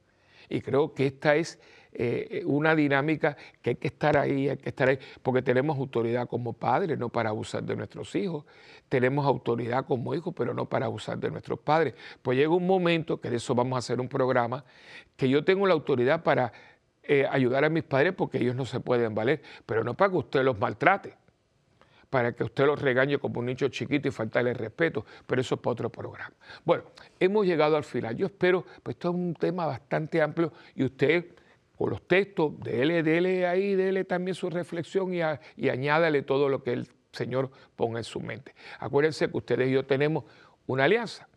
[0.49, 1.59] Y creo que esta es
[1.93, 6.29] eh, una dinámica que hay que estar ahí, hay que estar ahí, porque tenemos autoridad
[6.29, 8.45] como padres, no para abusar de nuestros hijos.
[8.89, 11.95] Tenemos autoridad como hijos, pero no para abusar de nuestros padres.
[12.23, 14.65] Pues llega un momento, que de eso vamos a hacer un programa,
[15.17, 16.53] que yo tengo la autoridad para
[17.03, 20.19] eh, ayudar a mis padres porque ellos no se pueden valer, pero no para que
[20.19, 21.15] usted los maltrate
[22.11, 25.61] para que usted los regañe como un niño chiquito y faltarle respeto, pero eso es
[25.61, 26.35] para otro programa.
[26.65, 26.85] Bueno,
[27.21, 28.17] hemos llegado al final.
[28.17, 31.27] Yo espero, pues esto es un tema bastante amplio y usted
[31.77, 35.21] con los textos, dele, dele ahí, dele también su reflexión y,
[35.57, 38.55] y añádale todo lo que el Señor ponga en su mente.
[38.81, 40.25] Acuérdense que ustedes y yo tenemos
[40.67, 41.29] una alianza.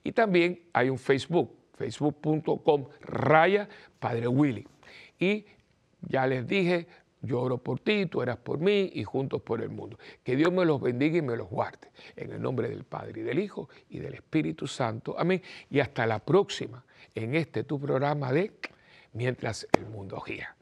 [0.04, 3.70] Y también hay un Facebook, facebook.com raya
[4.00, 4.68] Padre Willy.
[5.20, 5.46] Y
[6.02, 6.88] ya les dije,
[7.22, 9.98] yo oro por ti, tú eras por mí y juntos por el mundo.
[10.24, 11.90] Que Dios me los bendiga y me los guarde.
[12.16, 15.16] En el nombre del Padre y del Hijo y del Espíritu Santo.
[15.18, 15.42] Amén.
[15.70, 18.52] Y hasta la próxima en este tu programa de
[19.14, 20.55] Mientras el mundo gira.